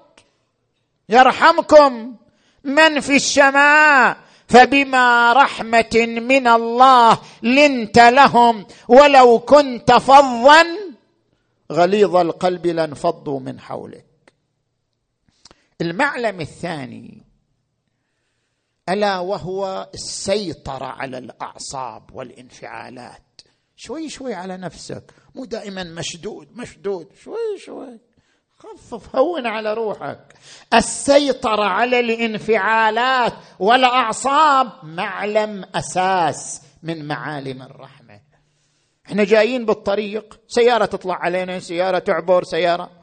[1.08, 2.16] يرحمكم
[2.64, 4.16] من في السماء
[4.48, 10.66] فبما رحمة من الله لنت لهم ولو كنت فظا
[11.72, 14.07] غليظ القلب لانفضوا من حولك.
[15.80, 17.24] المعلم الثاني
[18.88, 23.40] ألا وهو السيطرة على الأعصاب والانفعالات.
[23.76, 25.14] شوي شوي على نفسك.
[25.34, 27.12] مو دائما مشدود مشدود.
[27.22, 28.00] شوي شوي.
[28.58, 30.34] خفف هون على روحك.
[30.74, 38.20] السيطرة على الانفعالات والأعصاب معلم أساس من معالم الرحمة.
[39.06, 40.40] إحنا جايين بالطريق.
[40.48, 42.97] سيارة تطلع علينا سيارة تعبر سيارة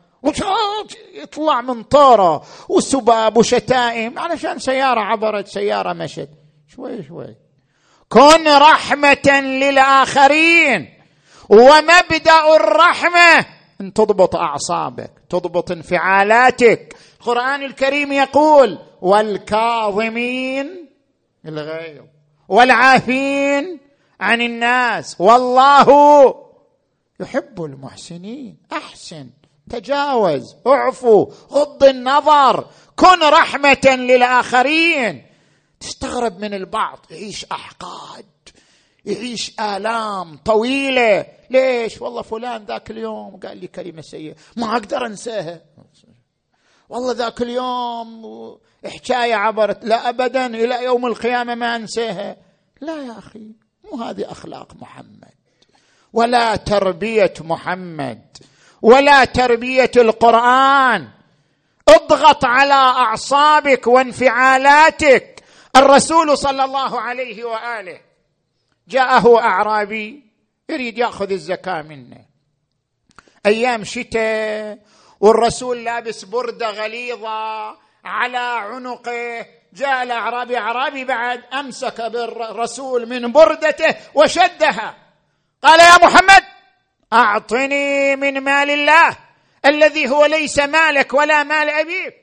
[1.14, 6.30] يطلع من طارة وسباب وشتائم علشان سيارة عبرت سيارة مشت.
[6.76, 7.36] شوي شوي.
[8.10, 10.90] كن رحمة للآخرين
[11.50, 13.46] ومبدأ الرحمة.
[13.82, 16.96] إن تضبط أعصابك تضبط انفعالاتك.
[17.20, 20.90] القرآن الكريم يقول والكاظمين
[21.46, 22.04] الغيظ
[22.48, 23.80] والعافين
[24.20, 25.90] عن الناس والله
[27.20, 28.58] يحب المحسنين.
[28.74, 29.30] أحسن.
[29.70, 35.26] تجاوز اعفو غض النظر كن رحمة للآخرين.
[35.80, 38.26] تستغرب من البعض يعيش أحقاد
[39.06, 41.26] يعيش آلام طويلة.
[41.50, 44.36] ليش؟ والله فلان ذاك اليوم قال لي كلمة سيئة.
[44.56, 45.62] ما أقدر أنساها.
[46.90, 48.22] والله ذاك اليوم
[48.86, 52.38] حكايه عبرت لا ابدا إلى يوم القيامة ما أنساها.
[52.82, 53.52] لا يا أخي
[53.84, 55.34] مو هذه أخلاق محمد.
[56.14, 58.38] ولا تربية محمد.
[58.86, 61.10] ولا تربية القرآن.
[61.90, 65.44] اضغط على أعصابك وانفعالاتك.
[65.76, 68.00] الرسول صلى الله عليه وآله
[68.88, 70.24] جاءه أعرابي
[70.70, 72.26] يريد يأخذ الزكاة منه.
[73.46, 74.78] أيام شتاء
[75.20, 77.70] والرسول لابس بردة غليظة
[78.06, 79.46] على عنقه.
[79.74, 84.96] جاء الأعرابي أعرابي بعد أمسك بالرسول من بردته وشدها.
[85.64, 86.55] قال يا محمد
[87.16, 89.18] أعطني من مال الله
[89.66, 92.16] الذي هو ليس مالك ولا مال أبيك.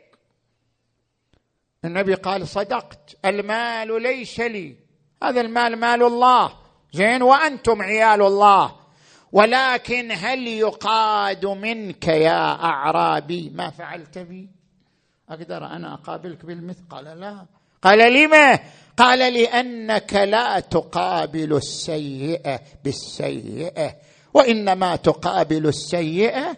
[1.85, 4.77] النبي قال صدقت المال ليس لي.
[5.23, 6.53] هذا المال مال الله.
[6.93, 8.77] زين وأنتم عيال الله.
[9.33, 14.49] ولكن هل يقاد منك يا أعرابي ما فعلت بي؟
[15.31, 17.47] أقدر أنا أقابلك بالمثل قال لا.
[17.83, 18.59] قال لما؟
[18.97, 23.97] قال لأنك لا تقابل السيئة بالسيئة.
[24.35, 26.57] وإنما تقابل السيئة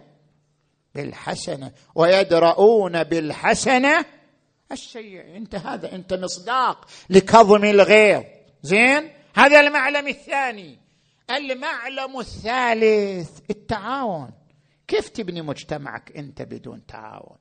[0.94, 4.04] بالحسنة ويدرؤون بالحسنة
[4.72, 5.36] السيئة.
[5.36, 8.22] أنت هذا أنت مصداق لكظم الغيظ.
[8.62, 10.78] زين؟ هذا المعلم الثاني.
[11.30, 13.40] المعلم الثالث.
[13.50, 14.30] التعاون.
[14.88, 17.36] كيف تبني مجتمعك أنت بدون تعاون؟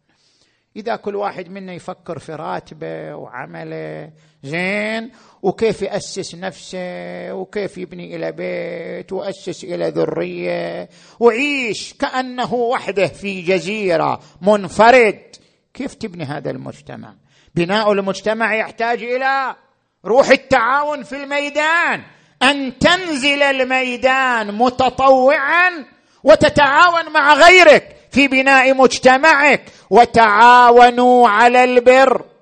[0.76, 4.12] إذا كل واحد منا يفكر في راتبه وعمله
[4.44, 10.90] زين وكيف يأسس نفسه وكيف يبني إلى بيت وأسس إلى ذرية
[11.20, 15.22] وعيش كأنه وحده في جزيرة منفرد.
[15.74, 17.14] كيف تبني هذا المجتمع؟
[17.56, 19.56] بناء المجتمع يحتاج إلى
[20.06, 22.02] روح التعاون في الميدان.
[22.44, 25.86] أن تنزل الميدان متطوعا
[26.24, 29.62] وتتعاون مع غيرك في بناء مجتمعك.
[29.90, 32.33] وتعاونوا على البر.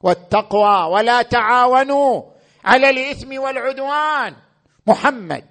[0.00, 2.22] والتقوى ولا تعاونوا
[2.64, 4.36] على الإثم والعدوان.
[4.86, 5.44] محمد.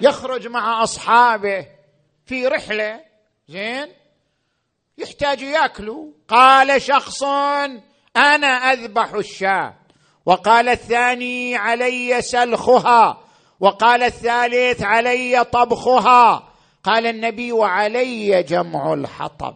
[0.00, 1.66] يخرج مع أصحابه
[2.26, 3.00] في رحلة
[3.48, 3.88] زين؟
[4.98, 6.12] يحتاج ياكلوا.
[6.28, 7.22] قال شخص
[8.16, 9.74] أنا أذبح الشاة.
[10.26, 13.25] وقال الثاني علي سلخها.
[13.60, 16.48] وقال الثالث علي طبخها.
[16.84, 19.54] قال النبي وعلي جمع الحطب.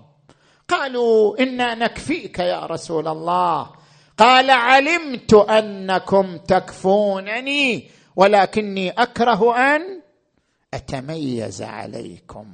[0.68, 3.70] قالوا إنا نكفيك يا رسول الله.
[4.18, 10.00] قال علمت أنكم تكفونني ولكني أكره أن
[10.74, 12.46] أتميز عليكم.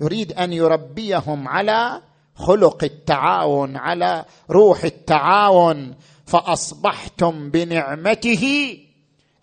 [0.00, 2.02] يريد أن يربيهم على
[2.34, 5.94] خلق التعاون على روح التعاون.
[6.26, 8.78] فأصبحتم بنعمته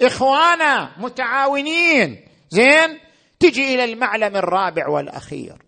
[0.01, 2.27] إخوانا متعاونين.
[2.49, 2.99] زين؟
[3.39, 5.61] تجي إلى المعلم الرابع والأخير.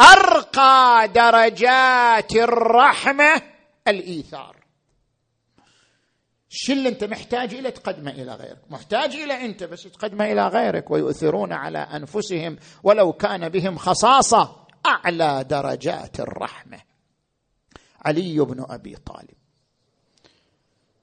[0.00, 3.42] أرقى درجات الرحمة
[3.88, 4.56] الإيثار.
[6.48, 8.62] شو اللي أنت محتاج اليه تقدمه إلى غيرك.
[8.70, 10.90] محتاج إلى أنت بس تقدمه إلى غيرك.
[10.90, 16.80] ويؤثرون على أنفسهم ولو كان بهم خصاصة أعلى درجات الرحمة.
[18.04, 19.39] علي بن أبي طالب.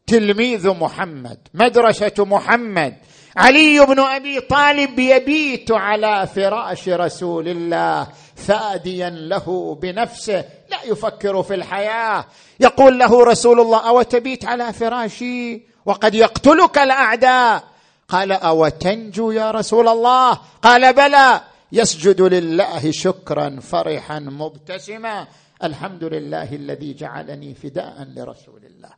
[0.08, 2.96] تلميذ محمد مدرسة محمد.
[3.38, 10.46] علي بن أبي طالب يبيت على فراش رسول الله فاديا له بنفسه.
[10.70, 12.26] لا يفكر في الحياة.
[12.60, 17.64] يقول له رسول الله أو تبيت على فراشي؟ وقد يقتلك الأعداء.
[18.10, 21.42] قال أو تنجو يا رسول الله؟ قال بلى.
[21.72, 25.28] يسجد لله شكرا فرحا مبتسما.
[25.64, 28.97] الحمد لله الذي جعلني فداء لرسول الله.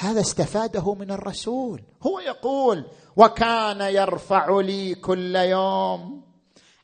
[0.00, 1.82] هذا استفاده من الرسول.
[2.02, 2.84] هو يقول
[3.16, 6.22] وكان يرفع لي كل يوم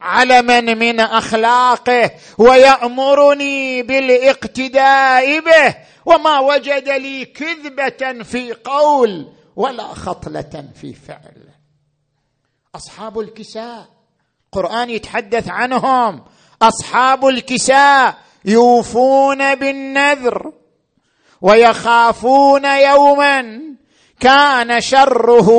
[0.01, 5.75] علما من أخلاقه ويأمرني بالاقتداء به
[6.07, 11.49] وما وجد لي كذبة في قول ولا خطلة في فعل.
[12.75, 13.87] أصحاب الكساء
[14.47, 16.25] القران يتحدث عنهم.
[16.63, 20.53] أصحاب الكساء يوفون بالنذر.
[21.45, 23.61] ويخافون يوما
[24.21, 25.51] كان شره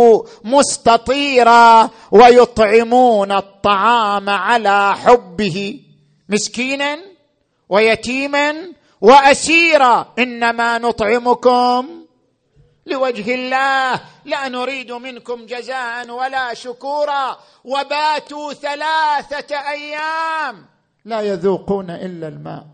[0.44, 5.80] مستطيرا ويطعمون الطعام على حبه
[6.30, 6.98] مسكينا
[7.70, 8.56] ويتيما
[9.02, 10.14] واسيرا.
[10.20, 12.06] إنما نطعمكم
[12.86, 17.38] لوجه الله لا نريد منكم جزاء ولا شكورا.
[17.64, 20.66] وباتوا ثلاثة أيام
[21.06, 22.66] لا يذوقون إلا الماء.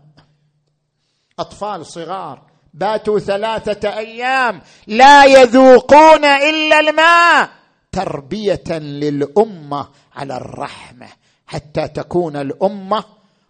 [1.38, 7.50] أطفال صغار باتوا ثلاثة أيام لا يذوقون إلا الماء.
[7.92, 11.08] تربية للأمة على الرحمة
[11.46, 13.04] حتى تكون الأمة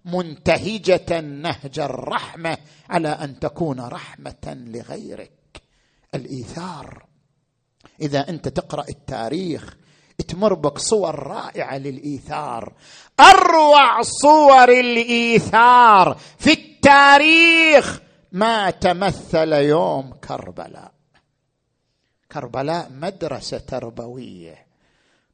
[0.04, 2.58] منتهجة نهج الرحمة
[2.90, 5.62] على أن تكون رحمة لغيرك.
[6.14, 7.06] الإيثار.
[8.00, 9.76] إذا أنت تقرأ التاريخ
[10.28, 12.72] تمر بك صور رائعة للإيثار.
[13.20, 18.00] أروع صور الإيثار في التاريخ.
[18.32, 20.92] ما تمثل يوم كربلاء.
[22.32, 24.66] كربلاء مدرسة تربوية.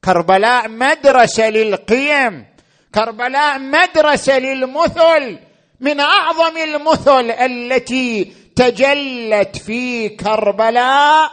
[0.04, 2.46] كربلاء مدرسة للقيم.
[2.94, 5.38] كربلاء مدرسة للمثل.
[5.80, 8.24] من أعظم المثل التي
[8.56, 11.30] تجلت في كربلاء.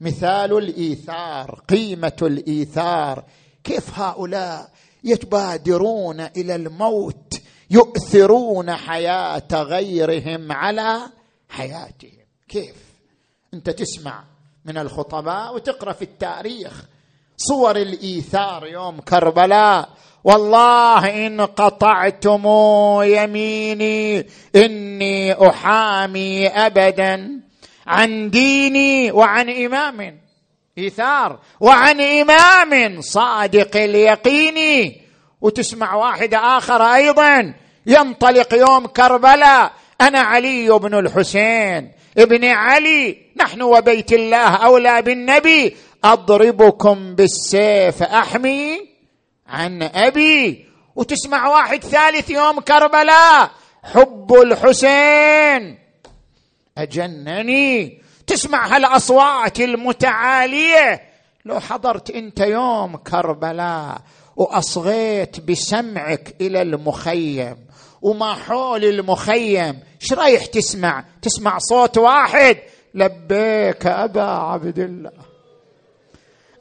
[0.00, 3.24] مثال الإيثار قيمة الإيثار.
[3.64, 4.70] كيف هؤلاء
[5.04, 7.40] يتبادرون إلى الموت
[7.70, 11.00] يؤثرون حياة غيرهم على
[11.48, 12.24] حياتهم.
[12.48, 12.76] كيف؟
[13.54, 14.24] أنت تسمع
[14.64, 16.84] من الخطباء وتقرأ في التاريخ
[17.36, 19.88] صور الإيثار يوم كربلاء.
[20.24, 22.42] والله إن قطعتم
[23.02, 27.40] يميني إني أحامي أبدا
[27.86, 30.20] عن ديني وعن إمام.
[30.78, 35.00] إيثار وعن إمام صادق اليقين.
[35.44, 37.54] وتسمع واحد آخر أيضا.
[37.86, 39.72] ينطلق يوم كربلاء.
[40.00, 41.92] أنا علي بن الحسين.
[42.18, 45.76] ابن علي نحن وبيت الله أولى بالنبي.
[46.04, 48.80] أضربكم بالسيف أحمي
[49.46, 50.66] عن أبي.
[50.96, 53.50] وتسمع واحد ثالث يوم كربلاء.
[53.82, 55.78] حب الحسين.
[56.78, 58.02] أجنني.
[58.26, 61.02] تسمع هالأصوات المتعالية.
[61.44, 63.98] لو حضرت أنت يوم كربلاء
[64.36, 67.56] وأصغيت بسمعك إلى المخيم
[68.02, 69.80] وما حول المخيم.
[70.02, 72.58] إيش رايح تسمع؟ تسمع صوت واحد؟
[72.94, 75.12] لبيك أبا عبد الله.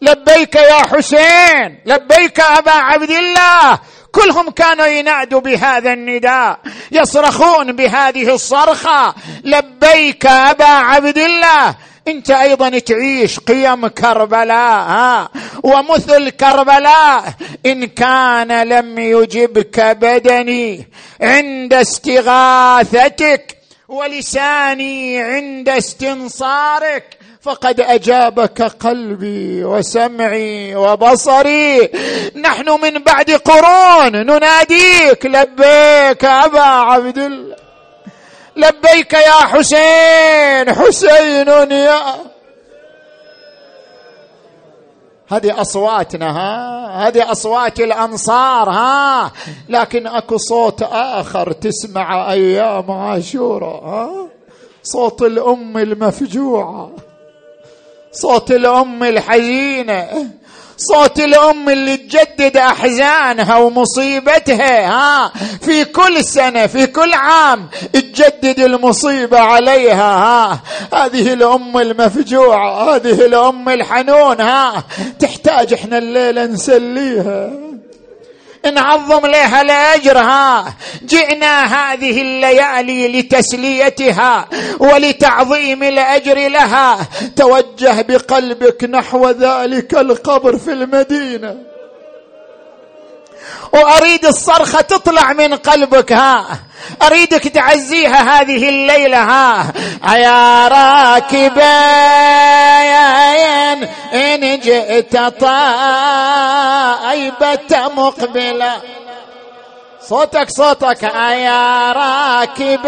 [0.02, 1.80] لبيك يا حسين.
[1.86, 3.80] لبيك أبا عبد الله.
[4.12, 6.60] كلهم كانوا ينادوا بهذا النداء
[6.92, 9.16] يصرخون بهذه الصرخة.
[9.44, 11.76] لبيك أبا عبد الله.
[12.08, 15.30] انت أيضا تعيش قيم كربلاء ها؟
[15.64, 17.34] ومثل كربلاء
[17.66, 20.88] إن كان لم يجبك بدني
[21.22, 31.90] عند استغاثتك ولساني عند استنصارك فقد أجابك قلبي وسمعي وبصري.
[32.36, 37.63] نحن من بعد قرون نناديك لبيك أبا عبد الله.
[38.56, 42.00] لبيك يا حسين حسين يا.
[45.28, 49.32] هذه أصواتنا ها؟ هذه أصوات الأنصار ها؟
[49.70, 54.28] لكن أكو صوت آخر تسمع أيام عاشوراء ها؟
[54.84, 56.92] صوت الأم المفجوعة
[58.12, 60.28] صوت الأم الحزينه
[60.78, 65.32] صوت الأم اللي تجدد أحزانها ومصيبتها ها.
[65.62, 70.60] في كل سنة في كل عام تجدد المصيبة عليها ها.
[70.94, 74.84] هذه الأم المفجوعة هذه الأم الحنون ها.
[75.20, 77.50] تحتاج إحنا الليلة نسليها.
[78.72, 80.74] نعظم لها الاجر ها
[81.06, 84.50] جئنا هذه الليالي لتسليتها
[84.80, 87.08] ولتعظيم الأجر لها.
[87.36, 91.73] توجه بقلبك نحو ذلك القبر في المدينة.
[93.74, 96.46] وأريد الصرخة تطلع من قلبك ها.
[97.02, 99.74] أريدك تعزيها هذه الليلة ها.
[100.16, 101.54] يا راكبين
[104.14, 105.54] إن جئت طائبة
[107.96, 108.82] مقبلة.
[110.10, 112.84] صوتك صوتك يا راكبين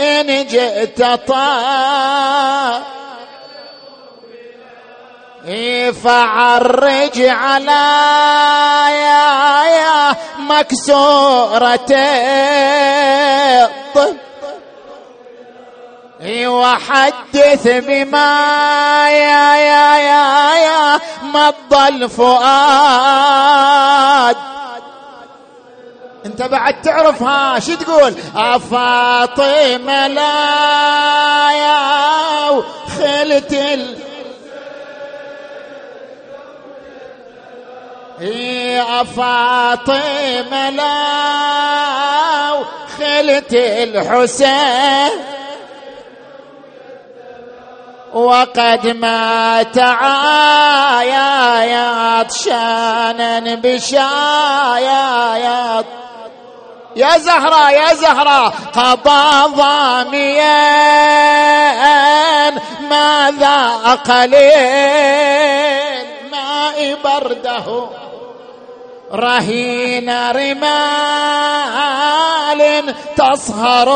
[0.00, 2.94] إن جئت طائبة
[5.92, 7.84] فعرج على
[8.90, 11.92] يا يا مكسورة.
[16.48, 23.16] وحدث بما يا يا يا يا مضى الفؤاد.
[26.26, 28.14] أنت بعد تعرف ها شو تقول؟
[28.70, 32.62] فاطمه لا يا
[32.98, 34.13] خلت ال
[38.20, 42.64] يا فاطمة لو
[42.98, 45.10] خلت الحسين
[48.12, 51.12] وقد مات عايات
[52.32, 54.04] شانا بشايات.
[56.96, 60.74] يا زهرة يا زهرة قضى ضاميا.
[62.80, 63.66] ماذا
[64.06, 65.14] قليل
[66.30, 67.88] ماء برده
[69.14, 70.84] رهين رمال
[73.16, 73.88] تصهر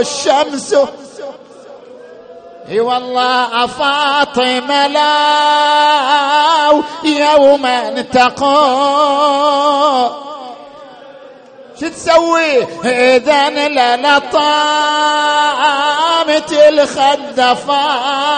[0.00, 0.74] الشمس.
[2.68, 6.20] إي والله فاطمة لا
[7.04, 9.30] يوما تقول
[11.80, 15.32] شو تسوي اذا لا طامت
[16.52, 18.30] الخدفات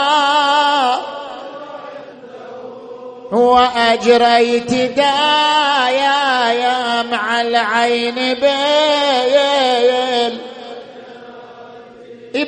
[3.33, 9.53] وأجريت دايا يا مع العين بيل.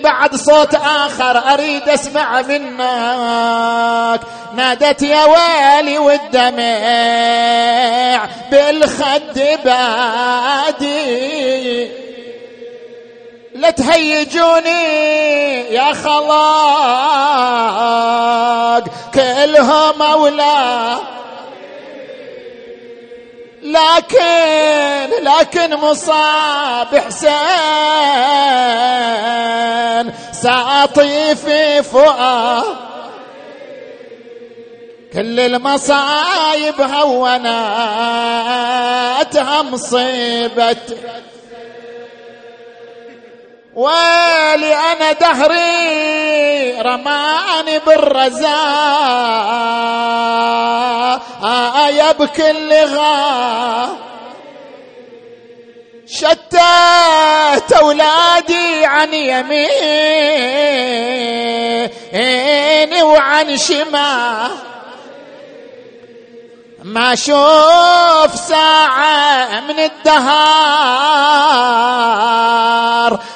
[0.03, 4.21] بعد صوت آخر أريد أسمع منك.
[4.57, 6.55] نادت يا ويلي والدمع
[8.51, 10.85] بالخد بادي.
[13.65, 14.81] لا تهيجوني
[15.75, 16.35] يا خلاق.
[19.15, 20.97] كلهم أولى.
[23.63, 27.33] لكن لكن مصاب حسين.
[30.33, 32.77] ساطي في فؤاد.
[35.13, 37.63] كل المصايب هوناتها
[39.63, 40.77] مصيبه
[43.77, 48.55] ويلي أنا دهري رماني بالرزاء
[51.87, 53.89] آية بكل غا
[56.07, 59.73] شتت أولادي عن يميني
[63.03, 64.51] وعن شمال
[66.85, 70.41] ما أشوف ساعة من الدهار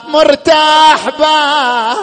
[0.09, 1.97] مرتاح با.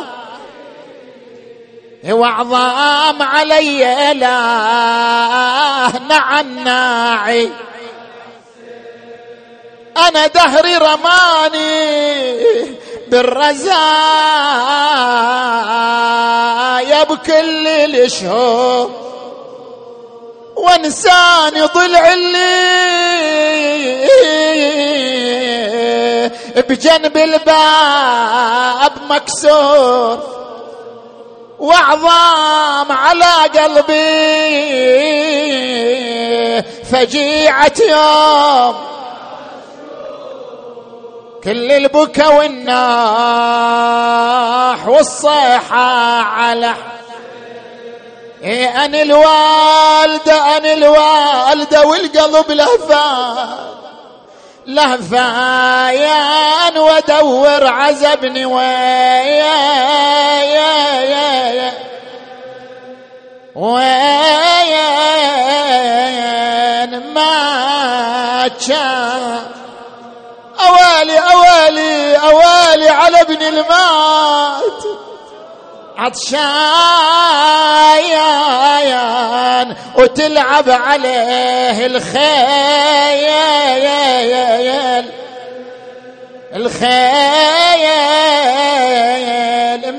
[2.13, 4.27] وعظام علي لا.
[6.09, 7.51] نعناعي
[9.97, 12.37] أنا دهري رماني
[13.07, 13.73] بالرزايا
[17.03, 19.14] بكل الشهور.
[20.65, 22.75] وانساني ضلع اللي
[26.69, 30.19] بجنب الباب مكسور
[31.59, 33.25] وعظام على
[33.59, 34.15] قلبي.
[36.91, 38.75] فجيعة يوم
[41.43, 42.75] كل البكا والناح
[44.87, 46.73] والصيحة على
[48.45, 53.47] إيه أنا الوالدة أنا الوالدة والقلب لهفان.
[54.67, 55.97] لهفايان
[56.77, 59.53] وادور عزبني ويا يا
[61.03, 61.71] يا يا
[65.65, 69.41] وين ما كان
[70.59, 74.83] اوالي اوالي اوالي على ابن المات
[75.97, 76.55] عطشان
[79.97, 83.25] وتلعب عليه الخيل
[86.55, 87.03] الخيل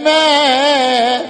[0.04, 1.20] ما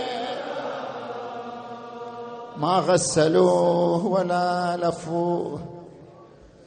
[2.56, 5.60] ما غسلوه ولا لفوه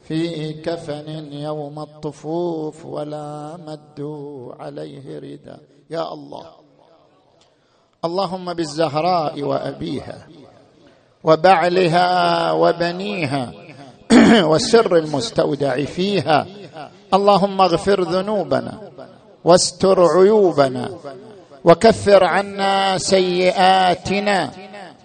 [0.08, 5.60] في كفن يوم الطفوف ولا مدوا عليه ردا.
[5.90, 6.69] يا الله.
[8.04, 10.18] اللهم بالزهراء وأبيها
[11.24, 13.52] وبعلها وبنيها
[14.50, 16.46] والسر المستودع فيها
[17.14, 18.80] اللهم اغفر ذنوبنا
[19.44, 20.90] واستر عيوبنا
[21.64, 24.50] وكفر عنا سيئاتنا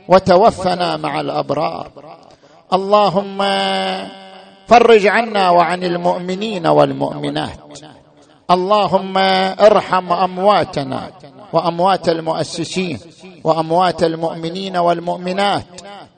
[0.08, 1.91] وتوفنا مع الأبرار
[2.74, 3.38] اللهم
[4.68, 7.60] فرج عنا وعن المؤمنين والمؤمنات
[8.52, 9.18] اللهم
[9.60, 11.12] ارحم أمواتنا
[11.54, 13.00] وأموات المؤسسين
[13.43, 15.66] وأموات المؤمنين والمؤمنات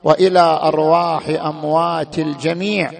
[0.04, 2.92] وإلى أرواح أموات الجميع.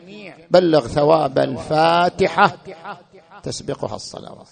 [0.50, 2.56] بلغ ثواب الفاتحة.
[3.42, 4.48] تسبقها الصلوات.